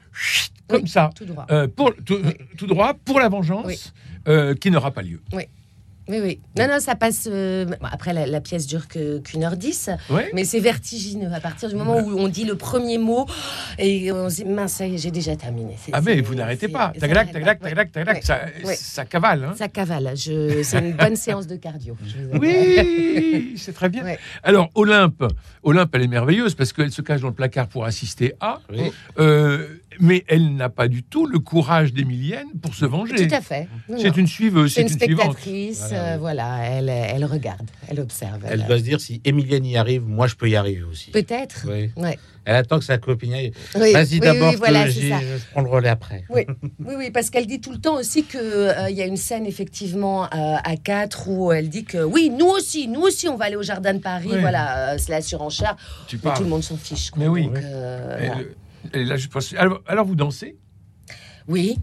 comme 0.67 0.87
ça, 0.87 1.09
tout 1.15 1.25
droit. 1.25 1.45
euh, 1.51 1.67
pour, 1.67 1.93
tout, 2.05 2.67
droit, 2.67 2.93
pour 2.93 3.19
la 3.19 3.29
vengeance, 3.29 3.93
euh, 4.27 4.55
qui 4.55 4.71
n'aura 4.71 4.91
pas 4.91 5.01
lieu. 5.01 5.21
Oui, 5.33 5.43
oui. 6.09 6.39
Non, 6.57 6.67
non, 6.67 6.79
ça 6.79 6.95
passe. 6.95 7.27
euh, 7.31 7.65
bon, 7.65 7.75
après, 7.91 8.13
la, 8.13 8.25
la 8.25 8.41
pièce 8.41 8.67
dure 8.67 8.87
que- 8.87 9.19
qu'une 9.19 9.43
heure 9.43 9.55
dix, 9.57 9.89
Ouais. 10.09 10.29
mais 10.33 10.43
c'est 10.43 10.59
vertigineux 10.59 11.31
à 11.33 11.39
partir 11.39 11.69
du 11.69 11.75
moment 11.75 11.97
où 11.99 12.19
on 12.19 12.27
dit 12.27 12.43
le 12.45 12.55
premier 12.55 12.97
mot 12.97 13.25
et 13.79 14.11
on 14.11 14.29
se 14.29 14.37
dit 14.37 14.45
mince, 14.45 14.81
j'ai 14.95 15.11
déjà 15.11 15.35
terminé. 15.35 15.75
C'est- 15.83 15.91
Ah 15.93 16.01
mais 16.01 16.15
c'est- 16.15 16.21
vous 16.21 16.35
n'arrêtez 16.35 16.67
c'est- 16.67 16.71
pas. 16.73 16.91
ça 16.93 16.99
Tagalac, 17.01 17.31
tagalac, 17.31 17.59
tagalac, 17.61 17.91
tagalac, 17.91 18.23
ça, 18.23 18.41
ça 18.75 19.05
cavale. 19.05 19.43
hein. 19.45 19.53
Ça 19.57 19.67
cavale. 19.67 20.11
Je... 20.15 20.61
C'est 20.63 20.79
une 20.79 20.93
bonne 20.93 21.15
séance 21.25 21.47
de 21.47 21.55
cardio. 21.55 21.95
Oui, 22.39 23.53
c'est 23.57 23.73
très 23.73 23.89
bien. 23.89 24.03
Ouais. 24.03 24.19
Alors 24.43 24.69
Olympe, 24.75 25.23
Olympe, 25.63 25.95
elle 25.95 26.01
est 26.03 26.07
merveilleuse 26.07 26.55
parce 26.55 26.73
qu'elle 26.73 26.91
se 26.91 27.01
cache 27.01 27.21
dans 27.21 27.27
le 27.29 27.33
placard 27.33 27.67
pour 27.67 27.85
assister 27.85 28.33
à, 28.39 28.59
Oui. 28.71 28.91
euh, 29.19 29.67
mais 29.99 30.23
elle 30.27 30.55
n'a 30.55 30.69
pas 30.69 30.87
du 30.87 31.03
tout 31.03 31.25
le 31.25 31.39
courage 31.39 31.93
d'Emilienne 31.93 32.47
pour 32.61 32.73
se 32.75 32.85
venger. 32.85 33.27
Tout 33.27 33.35
à 33.35 33.41
fait. 33.41 33.67
C'est 33.97 34.15
une 34.17 34.27
suiveuse, 34.27 34.73
C'est 34.73 34.81
une 34.83 34.89
spectatrice. 34.89 35.93
Voilà, 36.19 36.61
euh, 36.61 36.79
elle, 36.79 36.89
elle 36.89 37.25
regarde, 37.25 37.69
elle 37.87 37.99
observe. 37.99 38.39
Elle 38.45 38.61
elle- 38.61 38.67
doit 38.67 38.77
se 38.77 38.83
dire 38.83 38.99
si 39.01 39.21
Emilienne 39.25 39.65
y 39.65 39.77
arrive, 39.77 40.03
moi 40.07 40.27
je 40.27 40.35
peux 40.35 40.49
y 40.49 40.55
arriver 40.55 40.83
aussi. 40.83 41.11
Peut-être. 41.11 41.65
Oui. 41.69 41.91
Ouais. 41.95 42.17
Elle 42.45 42.57
attend 42.57 42.77
que 42.79 42.83
sa 42.83 42.97
copine 42.97 43.33
aille. 43.33 43.51
Oui, 43.75 43.93
Vas-y 43.93 44.15
oui, 44.15 44.19
d'abord, 44.19 44.49
oui, 44.51 44.57
voilà, 44.57 44.89
je 44.89 44.99
prends 45.53 45.61
le 45.61 45.69
relais 45.69 45.87
après. 45.87 46.25
Oui, 46.29 46.45
oui, 46.79 46.95
oui, 46.97 47.09
parce 47.09 47.29
qu'elle 47.29 47.47
dit 47.47 47.61
tout 47.61 47.71
le 47.71 47.77
temps 47.77 47.95
aussi 47.95 48.23
qu'il 48.25 48.75
il 48.89 48.95
y 48.95 49.01
a 49.01 49.05
une 49.05 49.15
scène 49.15 49.45
effectivement 49.45 50.25
euh, 50.25 50.27
à 50.61 50.75
quatre 50.75 51.29
où 51.29 51.53
elle 51.53 51.69
dit 51.69 51.85
que 51.85 52.03
oui, 52.03 52.29
nous 52.37 52.47
aussi, 52.47 52.89
nous 52.89 52.99
aussi, 53.01 53.29
on 53.29 53.37
va 53.37 53.45
aller 53.45 53.55
au 53.55 53.63
jardin 53.63 53.93
de 53.93 53.99
Paris. 53.99 54.27
Voilà, 54.41 54.93
euh, 54.93 54.97
c'est 54.97 55.11
la 55.11 55.21
surenchère. 55.21 55.77
Tu 56.07 56.17
Mais 56.17 56.21
parles. 56.23 56.37
tout 56.37 56.43
le 56.43 56.49
monde 56.49 56.63
s'en 56.63 56.75
fiche. 56.75 57.11
quoi. 57.11 57.23
Mais 57.23 57.29
oui. 57.29 57.45
Donc, 57.45 57.57
euh. 57.57 58.43
Alors, 59.55 60.05
vous 60.05 60.15
dansez? 60.15 60.57
Oui. 61.47 61.77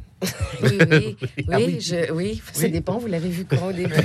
Oui, 0.62 0.78
oui, 0.90 1.16
oui, 1.38 1.44
Ah 1.50 1.56
oui. 1.59 1.78
je- 1.80 2.12
oui, 2.12 2.42
ça 2.52 2.64
Oui. 2.64 2.70
dépend, 2.72 2.98
vous 2.98 3.06
l'avez 3.06 3.28
vu 3.30 3.44
quand 3.44 3.68
au 3.68 3.72
début 3.72 3.94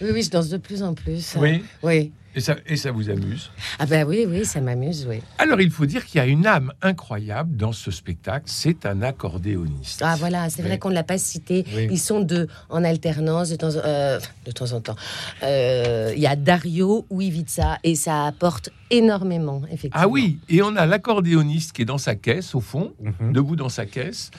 Oui, 0.00 0.10
oui, 0.12 0.22
je 0.22 0.30
danse 0.30 0.48
de 0.48 0.58
plus 0.58 0.82
en 0.82 0.94
plus. 0.94 1.34
Oui. 1.38 1.64
Oui. 1.82 2.12
Et 2.34 2.40
ça, 2.40 2.54
et 2.66 2.76
ça 2.76 2.92
vous 2.92 3.08
amuse? 3.08 3.50
Ah 3.78 3.86
ben 3.86 4.06
oui, 4.06 4.26
oui, 4.28 4.44
ça 4.44 4.60
m'amuse, 4.60 5.06
oui. 5.08 5.22
Alors 5.38 5.58
il 5.58 5.70
faut 5.70 5.86
dire 5.86 6.04
qu'il 6.04 6.18
y 6.18 6.20
a 6.20 6.26
une 6.26 6.46
âme 6.46 6.70
incroyable 6.82 7.56
dans 7.56 7.72
ce 7.72 7.90
spectacle. 7.90 8.44
C'est 8.44 8.84
un 8.84 9.00
accordéoniste. 9.00 10.02
Ah 10.04 10.16
voilà, 10.18 10.50
c'est 10.50 10.60
vrai 10.60 10.72
Oui. 10.72 10.78
qu'on 10.78 10.90
ne 10.90 10.94
l'a 10.94 11.02
pas 11.02 11.16
cité. 11.16 11.64
Oui. 11.74 11.88
Ils 11.90 11.98
sont 11.98 12.20
deux 12.20 12.46
en 12.68 12.84
alternance 12.84 13.48
de 13.48 13.56
temps, 13.56 13.70
euh, 13.76 14.20
de 14.44 14.50
temps 14.52 14.70
en 14.72 14.82
temps. 14.82 14.96
Euh, 15.42 16.12
Il 16.14 16.20
y 16.20 16.26
a 16.26 16.36
Dario 16.36 17.06
ou 17.08 17.22
Ivica 17.22 17.78
et 17.82 17.94
ça 17.94 18.26
apporte 18.26 18.68
énormément, 18.90 19.62
effectivement. 19.72 19.92
Ah 20.04 20.06
oui, 20.06 20.38
et 20.50 20.60
on 20.62 20.76
a 20.76 20.84
l'accordéoniste 20.84 21.72
qui 21.72 21.82
est 21.82 21.86
dans 21.86 21.96
sa 21.96 22.16
caisse 22.16 22.54
au 22.54 22.60
fond, 22.60 22.92
Mhm. 23.00 23.32
debout 23.32 23.56
dans 23.56 23.70
sa 23.70 23.85
caisse, 23.86 24.30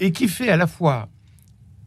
et 0.00 0.12
qui 0.12 0.28
fait 0.28 0.48
à 0.50 0.56
la 0.56 0.66
fois 0.66 1.08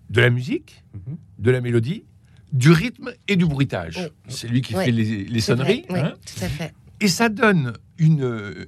de 0.10 0.22
la 0.22 0.30
musique, 0.30 0.84
Mhm. 0.94 1.18
de 1.40 1.52
la 1.52 1.62
mélodie, 1.62 2.04
du 2.52 2.72
rythme 2.72 3.12
et 3.28 3.36
du 3.36 3.46
bruitage. 3.46 3.98
Oui. 4.00 4.08
C'est 4.28 4.48
lui 4.48 4.62
qui 4.62 4.74
fait 4.74 4.92
les, 4.92 5.40
sonneries. 5.40 5.86
vrai, 5.88 6.02
oui, 6.02 6.08
hein. 6.10 6.14
tout 6.26 6.44
à 6.44 6.50
fait. 6.50 6.74
Et 7.00 7.08
ça 7.08 7.30
donne 7.30 7.74
une, 8.00 8.24
euh, 8.24 8.66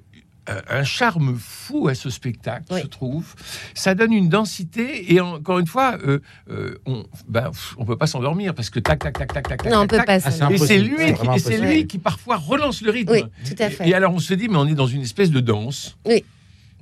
un 0.69 0.83
charme 0.83 1.35
fou 1.37 1.87
à 1.87 1.95
ce 1.95 2.09
spectacle, 2.11 2.65
Oui. 2.71 2.81
je 2.83 2.87
trouve. 2.87 3.33
Ça 3.73 3.95
donne 3.95 4.13
une 4.13 4.29
densité 4.29 5.11
et 5.13 5.19
encore 5.19 5.57
une 5.59 5.65
fois, 5.67 5.97
euh, 6.05 6.19
euh, 6.51 6.77
on 6.85 7.05
ben, 7.27 7.49
on 7.77 7.85
peut 7.85 7.97
pas 7.97 8.07
s'endormir 8.07 8.53
parce 8.53 8.69
que 8.69 8.79
tac 8.79 8.99
tac 8.99 9.17
tac 9.17 9.33
tac 9.33 9.47
tac. 9.47 9.65
Non, 9.65 9.79
on 9.81 9.87
tac, 9.87 9.89
peut 9.89 9.97
tac. 10.05 10.05
pas. 10.23 10.29
Ah, 10.45 10.51
Et 10.51 10.57
c'est 10.59 10.77
lui, 10.77 10.95
qui, 11.07 11.11
vraiment 11.13 11.33
et 11.35 11.39
c'est 11.39 11.55
impossible. 11.55 11.67
lui 11.73 11.87
qui 11.87 11.97
parfois 11.97 12.37
relance 12.37 12.81
le 12.83 12.91
rythme. 12.91 13.13
Oui, 13.13 13.23
tout 13.45 13.63
à 13.63 13.69
fait. 13.71 13.87
Et, 13.87 13.89
et 13.89 13.93
alors 13.95 14.13
on 14.13 14.19
se 14.19 14.33
dit 14.35 14.47
mais 14.47 14.57
on 14.57 14.67
est 14.67 14.75
dans 14.75 14.87
une 14.87 15.01
espèce 15.01 15.31
de 15.31 15.39
danse. 15.39 15.97
Oui, 16.05 16.23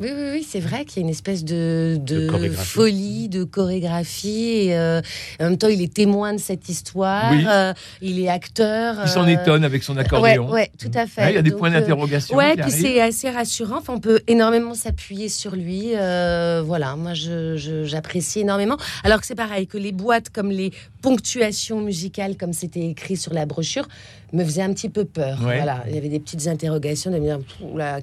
oui, 0.02 0.10
oui, 0.34 0.48
c'est 0.48 0.60
vrai 0.60 0.86
qu'il 0.86 0.98
y 0.98 1.00
a 1.00 1.08
une 1.08 1.10
espèce 1.10 1.44
de, 1.44 1.98
de, 2.02 2.22
De 2.22 2.28
chorégraphie. 2.30 2.70
folie, 2.70 3.30
de 3.30 3.44
chorégraphie. 3.44 4.68
Et, 4.68 4.76
euh, 4.78 5.02
en 5.40 5.44
même 5.46 5.58
temps, 5.58 5.68
il 5.68 5.82
est 5.82 5.94
témoin 5.94 6.34
de 6.34 6.40
cette 6.40 6.70
histoire. 6.70 7.32
Oui. 7.32 7.44
euh, 7.48 7.74
il 8.02 8.20
est 8.20 8.30
acteur. 8.30 8.96
Il 9.04 9.10
s'en 9.10 9.26
euh, 9.28 9.32
étonne 9.32 9.64
avec 9.64 9.84
son 9.84 9.98
accordéon. 9.98 10.50
ouais, 10.50 10.72
tout 10.80 10.92
à 10.94 11.06
fait. 11.06 11.32
Il 11.32 11.36
y 11.36 11.38
a 11.38 11.42
des 11.42 11.50
Donc, 11.52 11.60
points 11.60 11.72
d'interrogation. 11.72 12.38
Qui 12.38 12.62
puis 12.62 12.72
c'est 12.72 13.02
assez 13.02 13.30
rassurant. 13.30 13.78
Enfin, 13.78 13.94
on 13.94 14.00
peut 14.00 14.22
énormément 14.28 14.74
s'appuyer 14.74 15.30
sur 15.30 15.56
lui. 15.56 15.92
Voilà, 15.94 16.96
moi, 16.96 17.12
j'apprécie 17.14 18.40
énormément. 18.42 18.78
Alors 19.04 19.20
que 19.22 19.26
c'est 19.28 19.36
pareil, 19.36 19.68
que 19.68 19.78
les 19.78 19.92
boîtes 19.92 20.30
comme 20.30 20.52
les 20.52 20.72
ponctuations 21.02 21.82
musicales, 21.82 22.36
comme 22.38 22.54
c'était 22.54 22.86
écrit 22.88 23.16
sur 23.18 23.34
la 23.34 23.46
brochure, 23.46 23.88
me 24.34 24.44
faisaient 24.44 24.62
un 24.62 24.74
petit 24.74 24.90
peu 24.90 25.06
peur. 25.06 25.40
Ouais. 25.42 25.56
Voilà, 25.58 25.84
il 25.88 25.96
y 25.96 25.98
avait 25.98 26.10
des 26.10 26.20
petites 26.20 26.48
interrogations 26.48 27.10
de 27.12 27.18
me 27.18 27.24
dire, 27.24 27.40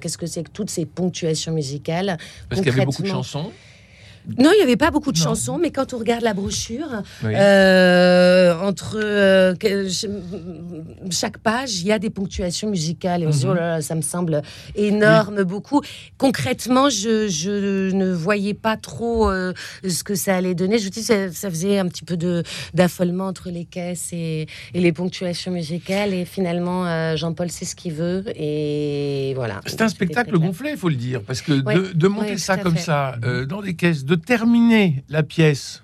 qu'est-ce 0.01 0.17
que 0.17 0.25
c'est 0.25 0.43
que 0.43 0.49
toutes 0.51 0.69
ces 0.69 0.85
ponctuations 0.85 1.53
musicales? 1.53 1.86
Parce 2.49 2.61
qu'il 2.61 2.69
y 2.69 2.73
avait 2.73 2.85
beaucoup 2.85 3.03
de 3.03 3.07
chansons. 3.07 3.51
Non, 4.37 4.51
il 4.53 4.57
n'y 4.57 4.63
avait 4.63 4.75
pas 4.77 4.91
beaucoup 4.91 5.11
de 5.11 5.17
Non. 5.19 5.23
chansons, 5.23 5.57
mais 5.57 5.71
quand 5.71 5.93
on 5.93 5.97
regarde 5.99 6.21
la 6.23 6.33
brochure, 6.33 7.01
Oui. 7.23 7.31
euh, 7.35 8.53
entre 8.59 8.97
euh, 9.01 9.55
que- 9.55 9.87
ch- 9.87 10.11
chaque 11.11 11.37
page, 11.37 11.79
il 11.79 11.87
y 11.87 11.91
a 11.93 11.99
des 11.99 12.09
ponctuations 12.09 12.69
musicales. 12.69 13.23
Et 13.23 13.27
on 13.27 13.31
se 13.31 13.39
dit, 13.39 13.45
Mhm. 13.45 13.51
oh 13.51 13.55
là 13.55 13.61
là, 13.75 13.81
ça 13.81 13.95
me 13.95 14.01
semble 14.01 14.41
énorme, 14.75 15.43
beaucoup. 15.43 15.81
Concrètement, 16.17 16.89
je, 16.89 17.27
je 17.29 17.91
ne 17.95 18.11
voyais 18.11 18.53
pas 18.53 18.75
trop 18.75 19.29
euh, 19.29 19.53
ce 19.87 20.03
que 20.03 20.15
ça 20.15 20.35
allait 20.35 20.55
donner. 20.55 20.77
Je 20.77 20.83
vous 20.85 20.89
dis, 20.89 21.03
ça, 21.03 21.31
ça 21.31 21.49
faisait 21.49 21.77
un 21.79 21.87
petit 21.87 22.03
peu 22.03 22.17
d'affolement 22.73 23.27
entre 23.27 23.49
les 23.49 23.63
caisses 23.65 24.09
et, 24.11 24.47
et 24.73 24.79
les 24.81 24.91
ponctuations 24.91 25.51
musicales. 25.51 26.13
Et 26.13 26.25
finalement, 26.25 27.15
Jean-Paul 27.15 27.49
sait 27.49 27.65
ce 27.65 27.75
qu'il 27.75 27.93
veut. 27.93 28.25
Et 28.35 29.33
voilà. 29.35 29.61
C'est 29.67 29.81
un 29.81 29.87
spectacle 29.87 30.37
gonflé, 30.37 30.71
il 30.71 30.77
faut 30.77 30.89
le 30.89 30.95
dire, 30.95 31.21
parce 31.21 31.41
que 31.41 31.53
Ouais. 31.63 31.75
de, 31.75 31.91
de 31.93 32.07
monter 32.07 32.31
Ouais, 32.31 32.37
ça 32.37 32.57
comme 32.57 32.75
fait. 32.75 32.81
ça, 32.83 33.15
dans 33.47 33.61
des 33.61 33.75
caisses, 33.75 34.03
de 34.05 34.16
terminer 34.17 35.03
la 35.09 35.23
pièce 35.23 35.83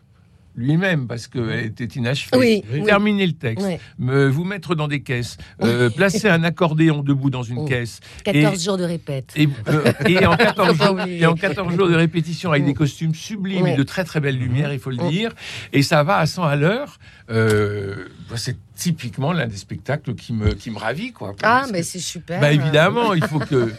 lui-même, 0.55 1.07
parce 1.07 1.25
qu'elle 1.25 1.65
était 1.65 1.85
inachevée, 1.85 2.37
Oui, 2.37 2.63
Oui. 2.71 2.79
oui. 2.81 2.85
terminer 2.85 3.25
le 3.25 3.33
texte, 3.33 3.65
me, 3.97 4.27
vous 4.27 4.43
mettre 4.43 4.75
dans 4.75 4.87
des 4.87 5.01
caisses, 5.01 5.37
euh, 5.63 5.89
placer 5.89 6.29
un 6.29 6.43
accordéon 6.43 7.01
debout 7.01 7.31
dans 7.31 7.41
une 7.41 7.57
Oh. 7.61 7.65
caisse, 7.65 8.01
14 8.23 8.63
jours 8.63 8.77
de 8.77 8.83
répète. 8.83 9.33
et, 9.35 9.49
euh, 9.69 9.91
et 10.07 10.23
en 10.27 10.37
14 10.37 10.67
Faut 10.73 10.77
pas 10.77 10.85
jours, 10.85 10.93
oublier. 11.01 11.21
et 11.21 11.25
en 11.25 11.33
14 11.33 11.75
jours 11.75 11.89
de 11.89 11.95
répétition 11.95 12.51
avec 12.51 12.61
Mm. 12.61 12.67
des 12.67 12.73
costumes 12.75 13.15
sublimes 13.15 13.65
et 13.65 13.75
de 13.75 13.81
très 13.81 14.03
très 14.03 14.19
belles 14.19 14.37
lumières, 14.37 14.71
il 14.71 14.77
faut 14.77 14.91
le 14.91 15.03
Mm. 15.03 15.09
dire, 15.09 15.31
et 15.71 15.81
ça 15.81 16.03
va 16.03 16.17
à 16.17 16.27
100 16.27 16.43
à 16.43 16.55
l'heure. 16.55 16.99
euh, 17.31 18.09
bah, 18.29 18.35
c'est 18.37 18.57
typiquement 18.75 19.33
l'un 19.33 19.47
des 19.47 19.57
spectacles 19.57 20.15
qui 20.15 20.33
me, 20.33 20.53
qui 20.53 20.71
me 20.71 20.77
ravit. 20.77 21.11
Quoi, 21.11 21.35
Ah, 21.43 21.65
mais 21.71 21.83
c'est 21.83 21.99
super. 21.99 22.39
bah, 22.41 22.51
évidemment, 22.51 23.13
il 23.13 23.23
faut 23.25 23.39
que. 23.51 23.71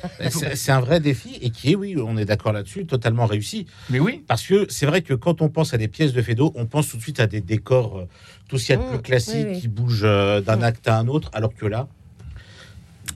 C'est 0.55 0.71
un 0.73 0.81
vrai 0.81 1.01
défi 1.01 1.37
et 1.41 1.51
qui 1.51 1.73
est, 1.73 1.75
oui, 1.75 1.97
on 1.99 2.17
est 2.17 2.25
d'accord 2.25 2.53
là-dessus, 2.53 2.87
totalement 2.87 3.27
réussi. 3.27 3.67
Mais 3.91 3.99
oui, 3.99 4.23
Parce 4.27 4.47
que 4.47 4.67
c'est 4.71 4.87
vrai 4.87 5.03
que 5.03 5.15
quand 5.15 5.43
on 5.43 5.49
pense 5.49 5.75
à 5.75 5.79
des 5.79 5.89
pièces 5.89 6.13
de 6.13 6.23
Fédo, 6.23 6.53
on 6.55 6.67
pense 6.67 6.89
tout 6.89 6.97
de 6.97 7.03
suite 7.03 7.21
à 7.21 7.27
des 7.27 7.41
décors 7.41 7.99
euh, 7.99 8.09
tout 8.49 8.59
ce 8.59 8.67
qu'il 8.67 8.75
y 8.75 8.79
a 8.79 8.81
de 8.81 8.97
Mmh, 8.97 9.03
plus 9.03 9.29
oui, 9.35 9.45
oui. 9.49 9.61
qui 9.61 9.69
bougent 9.69 10.03
euh, 10.05 10.41
d'un 10.41 10.59
Mmh. 10.59 10.63
acte 10.65 10.89
à 10.89 10.99
un 10.99 11.09
autre, 11.09 11.31
alors 11.33 11.55
que 11.55 11.67
là, 11.67 11.89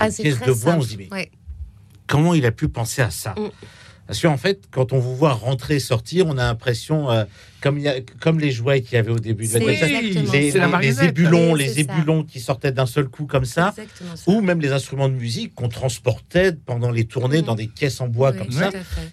Ah, 0.01 0.09
pièce 0.11 0.37
très 0.37 0.47
de 0.47 0.51
voix, 0.53 0.75
on 0.75 0.81
se 0.83 0.89
dit, 0.89 0.97
mais 0.97 1.09
Ouais. 1.13 1.31
comment 2.07 2.35
il 2.35 2.45
a 2.47 2.51
pu 2.53 2.69
penser 2.69 3.03
à 3.03 3.11
ça? 3.11 3.35
Mm. 3.37 3.49
Parce 4.09 4.21
qu'en 4.23 4.39
fait, 4.39 4.65
quand 4.71 4.93
on 4.95 4.99
vous 4.99 5.15
voit 5.15 5.35
rentrer 5.35 5.77
et 5.77 5.81
sortir, 5.81 6.27
on 6.27 6.33
a 6.39 6.47
l'impression, 6.47 7.11
euh, 7.11 7.25
comme, 7.61 7.79
il 7.79 7.85
y 7.85 7.89
a- 7.89 8.01
comme 8.21 8.41
les 8.41 8.51
jouets 8.51 8.81
qu'il 8.81 8.95
y 8.95 8.97
avait 8.97 9.11
au 9.13 9.19
début 9.19 9.47
de 9.47 9.53
la 9.53 9.59
les, 9.61 9.67
les 10.51 10.67
marionnette. 10.67 11.11
ébulons, 11.11 11.53
Oui, 11.53 11.59
les 11.59 11.75
ça. 11.75 11.81
ébulons 11.83 12.25
qui 12.25 12.41
sortaient 12.41 12.73
d'un 12.73 12.87
seul 12.87 13.07
coup 13.09 13.27
comme 13.27 13.45
ça, 13.45 13.75
ou 14.27 14.41
même 14.41 14.61
les 14.63 14.73
instruments 14.73 15.11
de 15.11 15.15
musique 15.15 15.55
qu'on 15.55 15.69
transportait 15.69 16.53
pendant 16.55 16.91
les 16.91 17.05
tournées 17.05 17.43
dans 17.43 17.55
des 17.55 17.67
caisses 17.69 18.01
en 18.01 18.09
bois 18.09 18.31
Oui, 18.33 18.39
comme 18.39 18.51
ça. 18.51 18.71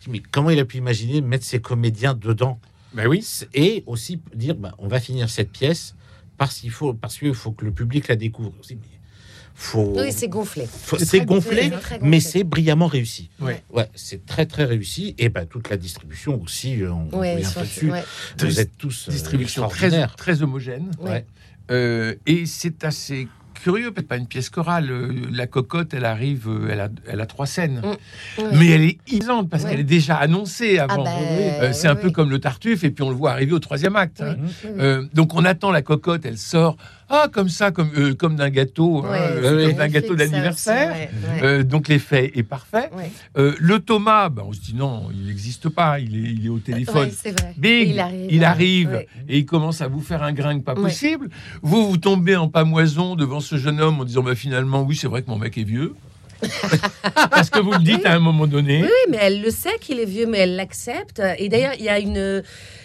Mais 0.09 0.21
comment 0.31 0.49
il 0.49 0.59
a 0.59 0.65
pu 0.65 0.77
imaginer 0.77 1.19
mettre 1.19 1.43
ses 1.45 1.59
comédiens 1.59 2.13
dedans? 2.13 2.57
Ben 2.93 3.07
oui. 3.07 3.21
et 3.53 3.83
aussi 3.87 4.21
dire 4.33 4.55
bah, 4.55 4.73
on 4.77 4.87
va 4.87 5.01
finir 5.01 5.29
cette 5.29 5.51
pièce 5.51 5.93
parce 6.37 6.59
qu'il 6.61 6.71
faut 6.71 6.93
parce 6.93 7.17
qu'il 7.17 7.33
faut 7.33 7.51
que 7.51 7.65
le 7.65 7.71
public 7.73 8.07
la 8.07 8.15
découvre. 8.15 8.53
Faut, 9.57 9.93
Oui, 9.95 10.11
c'est 10.11 10.27
gonflé. 10.27 10.67
faut- 10.69 10.97
c'est 10.99 11.21
gonflé, 11.25 11.71
mais 12.01 12.19
c'est 12.19 12.43
brillamment 12.43 12.87
réussi. 12.87 13.29
Ouais. 13.39 13.63
Ouais, 13.71 13.87
c'est 13.95 14.25
très 14.25 14.45
très 14.45 14.65
réussi 14.65 15.15
et 15.17 15.29
ben 15.29 15.45
toute 15.45 15.69
la 15.69 15.77
distribution 15.77 16.41
aussi. 16.43 16.81
euh, 16.83 16.91
On 16.91 17.19
Ouais, 17.19 17.35
revient 17.35 17.47
dessus. 17.61 17.89
ouais. 17.91 18.03
Vous 18.37 18.59
êtes 18.59 18.77
tous 18.77 19.07
euh, 19.07 19.11
Distribution 19.11 19.61
très, 19.69 19.85
extraordinaires. 19.87 20.15
très 20.17 20.43
homogène. 20.43 20.91
Ouais. 20.99 21.25
Euh, 21.71 22.15
et 22.27 22.45
c'est 22.45 22.83
assez 22.83 23.29
curieux, 23.53 23.91
peut-être 23.91 24.09
pas 24.09 24.17
une 24.17 24.27
pièce 24.27 24.49
chorale. 24.49 24.91
euh, 24.91 25.13
La 25.31 25.47
cocotte, 25.47 25.93
elle 25.93 26.03
arrive, 26.05 26.49
elle 26.69 26.81
a, 26.81 26.89
elle 27.07 27.21
a 27.21 27.25
trois 27.25 27.45
scènes. 27.47 27.81
Mm. 27.81 28.41
Ouais. 28.41 28.49
Mais 28.57 28.67
elle 28.71 28.83
est 28.83 28.97
isante 29.07 29.49
parce 29.49 29.63
Ouais. 29.63 29.71
qu'elle 29.71 29.79
est 29.79 29.83
déjà 29.83 30.17
annoncée 30.17 30.77
Ah 30.79 30.83
avant. 30.89 31.05
bah, 31.05 31.11
Euh, 31.61 31.71
c'est 31.73 31.87
oui, 31.87 31.93
un 31.93 31.95
peu 31.95 32.11
comme 32.11 32.29
le 32.29 32.39
Tartuffe, 32.39 32.83
et 32.83 32.91
puis 32.91 33.03
on 33.03 33.09
le 33.09 33.15
voit 33.15 33.31
arriver 33.31 33.53
au 33.53 33.59
troisième 33.59 33.95
acte. 33.95 34.19
Hein. 34.21 34.35
Euh, 34.65 35.05
donc 35.13 35.33
on 35.33 35.45
attend 35.45 35.71
la 35.71 35.81
cocotte, 35.81 36.25
elle 36.25 36.37
sort, 36.37 36.75
ah 37.09 37.27
comme 37.31 37.49
ça, 37.49 37.71
comme, 37.71 37.91
euh, 37.97 38.15
comme 38.15 38.35
d'un 38.35 38.49
gâteau, 38.49 39.03
hein, 39.05 39.11
Ouais, 39.11 39.19
euh, 39.43 39.73
d'un 39.73 39.87
gâteau 39.87 40.15
d'anniversaire. 40.15 40.91
aussi, 40.91 40.99
ouais, 40.99 41.41
ouais. 41.41 41.43
Euh, 41.43 41.63
donc 41.63 41.87
l'effet 41.87 42.31
est 42.35 42.43
parfait. 42.43 42.89
Le 43.35 43.77
Thomas, 43.79 44.29
ben, 44.29 44.43
on 44.47 44.53
se 44.53 44.59
dit 44.59 44.73
non, 44.75 45.09
il 45.11 45.27
n'existe 45.27 45.69
pas, 45.69 45.99
il 45.99 46.15
est, 46.15 46.31
il 46.31 46.45
est 46.45 46.49
au 46.49 46.59
téléphone. 46.59 47.09
Vrai. 47.09 47.53
Big, 47.57 47.89
il 47.89 47.99
arrive. 47.99 48.27
il 48.31 48.43
arrive 48.43 49.05
et 49.29 49.39
il 49.39 49.45
commence 49.45 49.81
à 49.81 49.87
vous 49.87 50.01
faire 50.01 50.23
un 50.23 50.33
gringue 50.33 50.63
pas 50.63 50.73
possible. 50.75 51.29
Vous, 51.61 51.87
vous 51.87 51.97
tombez 51.97 52.35
en 52.35 52.47
pamoison 52.49 53.15
devant 53.15 53.39
ce 53.39 53.57
jeune 53.57 53.79
homme 53.81 53.99
en 53.99 54.05
disant 54.05 54.23
bah, 54.23 54.35
finalement, 54.35 54.81
oui, 54.81 54.95
c'est 54.95 55.07
vrai 55.07 55.21
que 55.21 55.29
mon 55.29 55.37
mec 55.37 55.57
est 55.57 55.63
vieux. 55.63 55.93
Parce 57.31 57.49
que 57.49 57.59
vous 57.59 57.71
le 57.71 57.83
dites 57.83 58.05
à 58.05 58.13
un 58.13 58.19
moment 58.19 58.47
donné. 58.47 58.81
Oui, 58.81 58.89
mais 59.09 59.17
elle 59.21 59.41
le 59.41 59.51
sait 59.51 59.77
qu'il 59.79 59.99
est 59.99 60.05
vieux, 60.05 60.25
mais 60.27 60.39
elle 60.39 60.55
l'accepte. 60.55 61.21
Et 61.37 61.49
d'ailleurs, 61.49 61.73
il 61.77 61.85
y 61.85 61.89
a 61.89 61.99
une, 61.99 62.43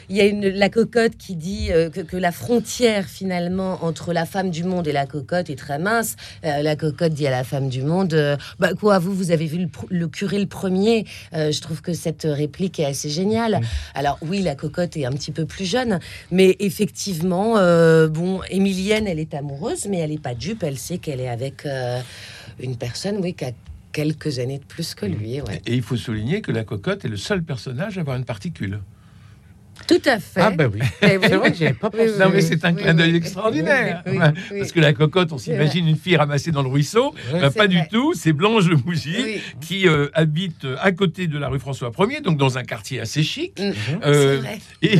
il 0.08 0.16
y 0.16 0.20
a 0.20 0.24
une 0.24 0.48
la 0.48 0.68
cocotte 0.68 1.16
qui 1.16 1.36
dit 1.36 1.68
euh, 1.70 1.88
que, 1.88 2.00
que 2.00 2.16
la 2.16 2.32
frontière 2.32 3.06
finalement 3.06 3.78
entre 3.84 4.12
la 4.12 4.26
femme 4.26 4.50
du 4.50 4.64
monde 4.64 4.88
et 4.88 4.92
la 4.92 5.06
cocotte 5.06 5.50
est 5.50 5.58
très 5.58 5.78
mince. 5.78 6.16
Euh, 6.44 6.62
la 6.62 6.76
cocotte 6.76 7.12
dit 7.12 7.26
à 7.26 7.30
la 7.30 7.44
femme 7.44 7.68
du 7.68 7.82
monde, 7.82 8.14
euh, 8.14 8.36
bah 8.58 8.70
quoi, 8.78 8.98
vous, 8.98 9.14
vous 9.14 9.30
avez 9.30 9.46
vu 9.46 9.68
le, 9.88 10.08
curé 10.08 10.38
le 10.38 10.46
premier? 10.46 11.04
Euh, 11.32 11.52
je 11.52 11.60
trouve 11.60 11.80
que 11.80 11.92
cette 11.92 12.26
réplique 12.28 12.80
est 12.80 12.86
assez 12.86 13.08
géniale. 13.08 13.60
Alors 13.94 14.18
oui, 14.22 14.42
la 14.42 14.54
cocotte 14.54 14.96
est 14.96 15.04
un 15.04 15.12
petit 15.12 15.32
peu 15.32 15.46
plus 15.46 15.64
jeune, 15.64 16.00
mais 16.30 16.56
effectivement, 16.58 17.54
bon, 18.08 18.40
Émilienne, 18.50 19.06
elle 19.06 19.18
est 19.18 19.34
amoureuse, 19.34 19.86
mais 19.88 19.98
elle 19.98 20.10
n'est 20.10 20.18
pas 20.18 20.34
dupe. 20.34 20.62
Elle 20.62 20.78
sait 20.78 20.98
qu'elle 20.98 21.20
est 21.20 21.28
avec 21.28 21.66
une 22.62 22.76
personne, 22.76 23.18
oui, 23.18 23.34
qui 23.34 23.44
a 23.44 23.52
quelques 23.92 24.38
années 24.38 24.58
de 24.58 24.64
plus 24.64 24.94
que 24.94 25.06
lui. 25.06 25.36
Et 25.66 25.74
il 25.74 25.82
faut 25.82 25.96
souligner 25.96 26.42
que 26.42 26.52
la 26.52 26.64
cocotte 26.64 27.04
est 27.04 27.08
le 27.08 27.16
seul 27.16 27.42
personnage 27.42 27.98
à 27.98 28.02
avoir 28.02 28.16
une 28.16 28.24
particule. 28.24 28.80
Tout 29.86 30.00
à 30.06 30.18
fait. 30.20 30.40
Ah 30.40 30.50
ben 30.50 30.70
oui. 30.72 30.80
Oui. 31.02 31.08
C'est 31.22 31.36
vrai 31.36 31.50
que 31.50 31.56
j'avais 31.58 31.72
pas 31.72 31.90
Oui, 31.92 31.98
pensé. 32.00 32.12
oui, 32.12 32.18
Non, 32.20 32.30
mais 32.32 32.40
c'est 32.40 32.64
un 32.64 32.72
clin 32.74 32.94
d'œil 32.94 33.16
extraordinaire. 33.16 34.02
Parce 34.58 34.72
que 34.72 34.80
la 34.80 34.92
cocotte, 34.92 35.32
on 35.32 35.38
s'imagine 35.38 35.88
une 35.88 35.96
fille 35.96 36.16
ramassée 36.16 36.52
dans 36.52 36.62
le 36.62 36.68
ruisseau. 36.68 37.14
Ben, 37.32 37.50
pas 37.50 37.66
du 37.66 37.80
tout. 37.90 38.12
C'est 38.14 38.32
Blanche 38.32 38.66
de 38.66 38.74
Mougy 38.74 39.40
qui 39.60 39.88
euh, 39.88 40.08
habite 40.14 40.66
à 40.80 40.92
côté 40.92 41.26
de 41.26 41.38
la 41.38 41.48
rue 41.48 41.58
François 41.58 41.90
1er, 41.90 42.22
donc 42.22 42.36
dans 42.38 42.58
un 42.58 42.62
quartier 42.64 43.00
assez 43.00 43.22
chic. 43.22 43.58
Mm. 43.60 43.72
Euh, 44.04 44.42
et, 44.82 44.98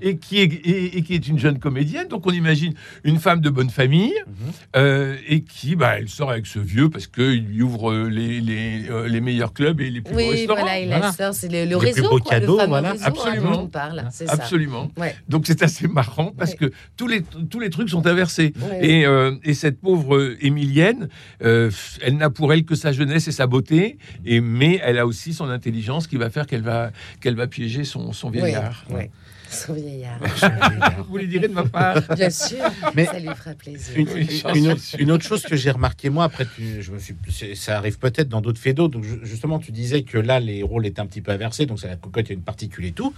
et 0.00 0.16
qui 0.16 0.38
est, 0.40 0.44
et, 0.44 0.98
et 0.98 1.02
qui 1.02 1.14
est 1.14 1.28
une 1.28 1.38
jeune 1.38 1.58
comédienne. 1.58 2.08
Donc 2.08 2.26
on 2.26 2.30
imagine 2.32 2.72
une 3.04 3.18
femme 3.18 3.40
de 3.40 3.50
bonne 3.50 3.70
famille 3.70 4.12
Mhm. 4.26 4.52
euh, 4.76 5.16
et 5.28 5.42
qui, 5.42 5.76
bah, 5.76 5.94
elle 5.98 6.08
sort 6.08 6.30
avec 6.30 6.46
ce 6.46 6.58
vieux 6.58 6.88
parce 6.88 7.06
qu'il 7.06 7.44
lui 7.44 7.62
ouvre 7.62 7.90
euh, 7.92 8.08
les, 8.08 8.40
les, 8.40 8.88
euh, 8.90 9.08
les 9.08 9.20
meilleurs 9.20 9.52
clubs 9.52 9.80
et 9.80 9.90
les 9.90 10.00
plus 10.00 10.12
beaux 10.12 10.18
Oui, 10.20 10.30
restaurants. 10.30 10.60
voilà, 10.62 10.78
il 10.80 10.88
Voilà. 10.88 11.08
a 11.08 11.12
ça, 11.12 11.32
c'est 11.32 11.48
le, 11.50 11.68
le 11.68 11.76
réseau, 11.76 12.02
beaux 12.08 12.18
quoi, 12.18 12.34
le 12.34 12.40
cadeaux, 12.40 12.56
fameux 12.56 12.68
voilà. 12.68 12.92
réseau, 12.92 13.04
hein, 13.04 13.08
Absolument. 13.08 13.50
dont 13.52 13.60
on 13.62 13.66
parle, 13.68 14.04
c'est 14.12 14.26
ça. 14.26 14.34
Absolument. 14.34 14.90
Ouais. 14.96 15.14
Donc 15.28 15.44
c'est 15.46 15.62
assez 15.62 15.88
marrant 15.88 16.32
parce 16.36 16.52
Ouais. 16.52 16.56
que 16.68 16.72
tous 16.96 17.08
les, 17.08 17.22
tous 17.50 17.58
les 17.60 17.70
trucs 17.70 17.88
sont 17.88 18.06
inversés. 18.06 18.52
Ouais, 18.60 18.86
Et, 18.86 19.06
euh, 19.06 19.34
et 19.42 19.54
cette 19.54 19.80
pauvre 19.80 20.16
euh, 20.16 20.36
Émilienne, 20.40 21.08
euh, 21.42 21.70
elle 22.02 22.16
n'a 22.18 22.30
pour 22.30 22.52
elle 22.52 22.64
que 22.64 22.74
sa 22.74 22.92
jeunesse 22.92 23.26
et 23.28 23.32
sa 23.32 23.46
beauté, 23.46 23.98
et, 24.24 24.40
mais 24.40 24.80
elle 24.82 24.98
a 24.98 25.06
aussi 25.06 25.32
son 25.32 25.48
intelligence 25.48 26.06
qui 26.06 26.16
va 26.16 26.30
faire 26.30 26.46
qu'elle 26.46 26.62
va, 26.62 26.90
qu'elle 27.20 27.34
va 27.36 27.46
piéger 27.46 27.84
son, 27.84 28.12
son 28.12 28.30
vieillard. 28.30 28.84
Ouais, 29.68 29.74
ouais. 29.74 29.74
Son 29.74 29.74
vieillard. 29.74 30.18
Vous 31.08 31.16
lui 31.18 31.28
direz 31.28 31.48
de 31.48 31.52
ma 31.54 31.64
part. 31.64 32.00
Bien 32.16 32.30
sûr, 32.30 32.58
Mais- 32.94 33.06
ça 33.06 33.18
lui 33.18 33.28
fera 33.34 33.54
plaisir. 33.54 33.96
Une, 34.54 34.68
autre, 34.68 34.80
sûr. 34.80 34.98
une 35.00 35.10
autre 35.12 35.24
chose 35.24 35.42
que 35.42 35.56
j'ai 35.56 35.70
remarqué 35.70 36.10
moi 36.10 36.24
après 36.24 36.46
tu- 36.46 36.82
je 36.82 36.90
me 36.92 36.98
suis 36.98 37.14
ça 37.54 37.76
arrive 37.78 37.98
peut-être 37.98 38.28
dans 38.28 38.40
d'autres 38.40 38.60
faits 38.60 38.76
donc 38.76 39.02
ju- 39.04 39.20
justement 39.22 39.58
tu 39.58 39.72
disais 39.72 40.02
que 40.02 40.18
là 40.18 40.40
les 40.40 40.62
rôles 40.62 40.86
étaient 40.86 41.00
un 41.00 41.06
petit 41.06 41.20
peu 41.20 41.30
inversés 41.32 41.66
donc 41.66 41.78
c'est 41.80 41.88
la 41.88 41.96
cocotte 41.96 42.26
il 42.26 42.30
y 42.30 42.32
a 42.32 42.34
une 42.36 42.42
particule 42.42 42.84
et 42.86 42.92
tout 42.92 43.12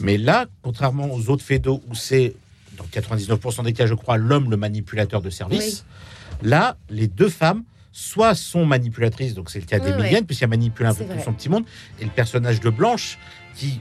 mais 0.00 0.18
là 0.18 0.46
contrairement 0.62 1.12
aux 1.12 1.28
autres 1.30 1.44
faits 1.44 1.62
d'eau 1.62 1.82
où 1.88 1.94
c'est 1.94 2.34
dans 2.76 2.84
99% 2.84 3.64
des 3.64 3.72
cas 3.72 3.86
je 3.86 3.94
crois 3.94 4.16
l'homme 4.18 4.50
le 4.50 4.56
manipulateur 4.56 5.22
de 5.22 5.30
service 5.30 5.84
là 6.42 6.76
les 6.90 7.06
deux 7.08 7.28
femmes 7.28 7.62
soit 7.92 8.34
sont 8.34 8.64
manipulatrices 8.66 9.34
donc 9.34 9.50
c'est 9.50 9.60
le 9.60 9.66
cas 9.66 9.78
Oui, 9.78 9.90
d'Emilienne 9.90 10.24
puisqu'elle 10.26 10.50
manipule 10.50 10.86
un 10.86 10.94
peu 10.94 11.04
tout 11.04 11.20
son 11.24 11.32
petit 11.32 11.48
monde 11.48 11.64
et 12.00 12.04
le 12.04 12.10
personnage 12.10 12.60
de 12.60 12.70
Blanche 12.70 13.18
qui 13.54 13.80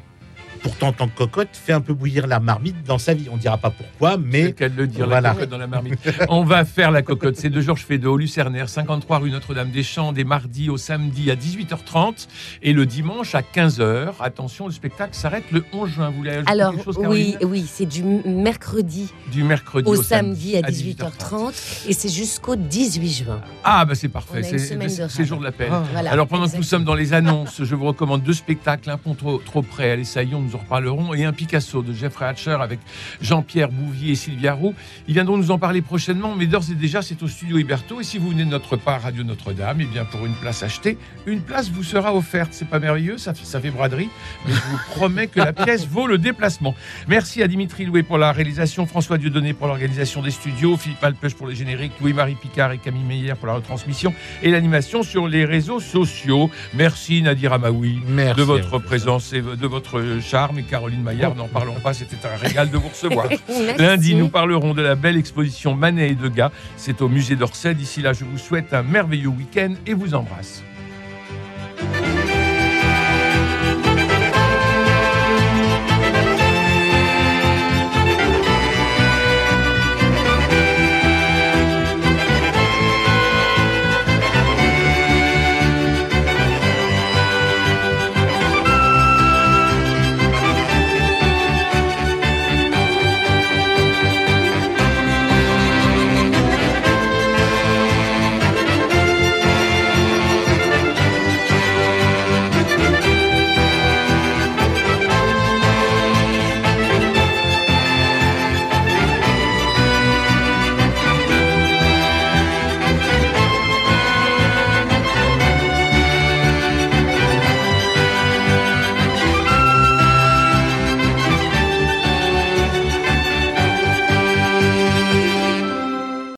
pourtant 0.58 0.88
en 0.90 0.94
tant 0.94 1.08
que 1.08 1.18
cocotte 1.18 1.50
fait 1.54 1.74
un 1.74 1.82
peu 1.82 1.94
bouillir 1.94 2.28
la 2.28 2.40
marmite 2.40 2.84
dans 2.86 2.98
sa 2.98 3.14
vie 3.14 3.28
on 3.32 3.38
dira 3.38 3.58
pas 3.58 3.70
pourquoi 3.70 4.12
C'est 4.14 4.18
mais 4.20 4.44
le 4.44 4.52
cas 4.52 4.70
de 4.70 4.76
le 4.76 4.88
dire, 4.88 5.06
Voilà. 5.06 5.30
la 5.30 5.34
cocotte 5.34 5.50
dans 5.50 5.58
la 5.58 5.68
marmite. 5.68 6.00
On 6.30 6.44
va 6.44 6.66
faire 6.66 6.92
la 6.92 7.02
cocotte. 7.02 7.36
C'est 7.38 7.50
de 7.50 7.62
Georges 7.62 7.84
Feydeau, 7.86 8.18
Lucernaire, 8.18 8.70
53 8.70 9.20
rue 9.20 9.32
Notre-Dame-des-Champs, 9.32 10.14
des 10.14 10.24
mardis 10.24 10.70
au 10.70 10.78
samedi 10.78 11.32
à 11.32 11.36
18h30 11.36 12.28
et 12.64 12.74
le 12.74 12.86
dimanche 12.86 13.36
à 13.36 13.42
15h. 13.42 14.14
Attention, 14.20 14.68
le 14.68 14.74
spectacle 14.74 15.16
s'arrête 15.16 15.46
le 15.52 15.64
11 15.74 15.90
juin. 15.90 16.10
Vous 16.10 16.18
voulez 16.18 16.32
ajouter 16.32 16.52
Alors, 16.52 16.72
quelque 16.74 16.84
chose, 16.84 16.98
oui, 16.98 17.04
Caroline 17.04 17.38
oui, 17.44 17.66
c'est 17.68 17.86
du 17.86 18.04
mercredi 18.04 19.12
Du 19.32 19.44
mercredi 19.44 19.90
au, 19.90 19.94
au, 19.94 20.04
samedi 20.04 20.58
à 20.58 20.62
18h30. 20.62 21.52
18h30 21.52 21.90
et 21.90 21.94
c'est 21.94 22.10
jusqu'ôt 22.10 22.56
18 22.56 23.10
juin. 23.10 23.42
Ah, 23.64 23.86
bah 23.86 23.96
c'est 23.96 24.10
parfait. 24.10 24.42
C'est 24.44 25.26
jour 25.26 25.40
de 25.40 25.44
la 25.44 25.52
peine. 25.52 25.70
Ah. 25.72 25.84
Voilà, 25.92 26.12
Alors 26.12 26.28
pendant 26.28 26.48
que 26.48 26.56
nous 26.58 26.64
sommes 26.64 26.84
dans 26.84 26.96
les 26.96 27.14
annonces, 27.14 27.64
je 27.64 27.76
vous 27.76 27.86
recommande 27.86 28.24
deux 28.24 28.34
spectacles, 28.34 28.90
un 28.90 28.98
pont 28.98 29.14
trop, 29.14 29.38
trop 29.38 29.62
près 29.62 29.92
à 29.92 29.96
l'Essaillon 29.96 30.42
nous 30.42 30.56
en 30.58 30.60
reparlerons, 30.60 31.14
et 31.14 31.26
un 31.26 31.34
Picasso 31.34 31.82
de 31.82 31.94
Jeffrey 31.94 32.26
Hatcher 32.26 32.58
avec 32.60 32.80
Jean-Pierre 33.22 33.70
Bouvier 33.70 34.14
et 34.14 34.16
Sylvia 34.16 34.54
Roux. 34.54 34.74
Ils 35.08 35.14
viendront 35.14 35.38
nous 35.38 35.52
en 35.52 35.60
parler 35.60 35.82
prochainement, 35.82 36.36
mais 36.36 36.48
d'ores 36.48 36.72
et 36.72 36.76
déjà, 36.76 37.02
c'est 37.02 37.22
au 37.24 37.28
studio 37.28 37.58
Huberto. 37.58 38.02
Et 38.02 38.04
si 38.04 38.18
vous 38.18 38.30
venez 38.30 38.44
de 38.44 38.50
notre 38.50 38.76
part, 38.76 39.02
Radio 39.02 39.24
Notre-Dame, 39.24 39.82
et 39.82 39.84
eh 39.84 39.94
bien 39.94 40.06
pour 40.06 40.26
une 40.26 40.34
place 40.34 40.64
achetée, 40.64 40.98
une 41.26 41.42
place 41.42 41.70
vous 41.70 41.84
sera 41.84 42.16
offerte. 42.16 42.50
C'est 42.52 42.68
pas 42.68 42.80
merveilleux, 42.80 43.18
ça, 43.18 43.34
ça 43.36 43.60
fait 43.62 43.72
braderie, 43.72 44.10
mais 44.46 44.54
je 44.54 44.60
vous 44.60 44.78
promets 44.92 45.28
que 45.28 45.40
la 45.40 45.54
pièce 45.54 45.88
vaut 45.88 46.08
le 46.08 46.18
déplacement. 46.18 46.76
Merci 47.08 47.44
à 47.44 47.48
Dimitri 47.48 47.86
Loué 47.86 48.04
pour 48.04 48.18
la 48.18 48.32
réalisation, 48.32 48.86
François 48.86 49.18
Dieudonné 49.18 49.54
pour 49.54 49.68
l'organisation 49.68 50.22
des 50.22 50.32
studios, 50.32 50.78
Philippe 50.78 51.04
Alpech 51.04 51.36
pour 51.36 51.48
les 51.48 51.56
génériques, 51.56 51.94
Louis-Marie 52.02 52.36
Picard 52.36 52.72
et 52.72 52.78
Camille 52.78 53.04
Meyer 53.04 53.34
pour 53.36 53.48
la 53.48 53.54
retransmission 53.54 54.14
et 54.42 54.50
l'animation 54.50 55.04
sur 55.04 55.28
les 55.28 55.46
réseaux 55.46 55.80
sociaux. 55.80 56.50
Merci 56.74 57.22
Nadir 57.22 57.54
Amaoui 57.54 58.00
de 58.08 58.44
votre 58.44 58.80
présence 58.80 59.34
et 59.34 59.42
de 59.42 59.68
votre 59.68 60.20
charme. 60.38 60.60
Et 60.60 60.64
Caroline 60.64 61.02
Maillard, 61.02 61.36
n'en 61.36 61.48
parlons 61.48 61.80
pas, 61.80 61.94
c'était 61.94 62.18
un 62.28 62.38
régal 62.38 62.70
de 62.70 62.78
vous 62.78 62.90
recevoir. 62.90 63.28
Lundi, 63.78 64.16
nous 64.16 64.30
parlerons 64.30 64.74
de 64.74 64.82
la 64.82 64.96
belle 64.96 65.18
exposition 65.18 65.74
Manet 65.74 66.10
et 66.10 66.16
Degas. 66.16 66.52
C'est 66.76 67.02
au 67.02 67.10
musée 67.10 67.36
d'Orsay. 67.36 67.74
D'ici 67.74 68.02
là, 68.02 68.14
je 68.14 68.24
vous 68.24 68.38
souhaite 68.38 68.74
un 68.74 68.84
merveilleux 68.84 69.30
week-end 69.30 69.74
et 69.88 69.94
vous 69.94 70.14
embrasse. 70.14 70.64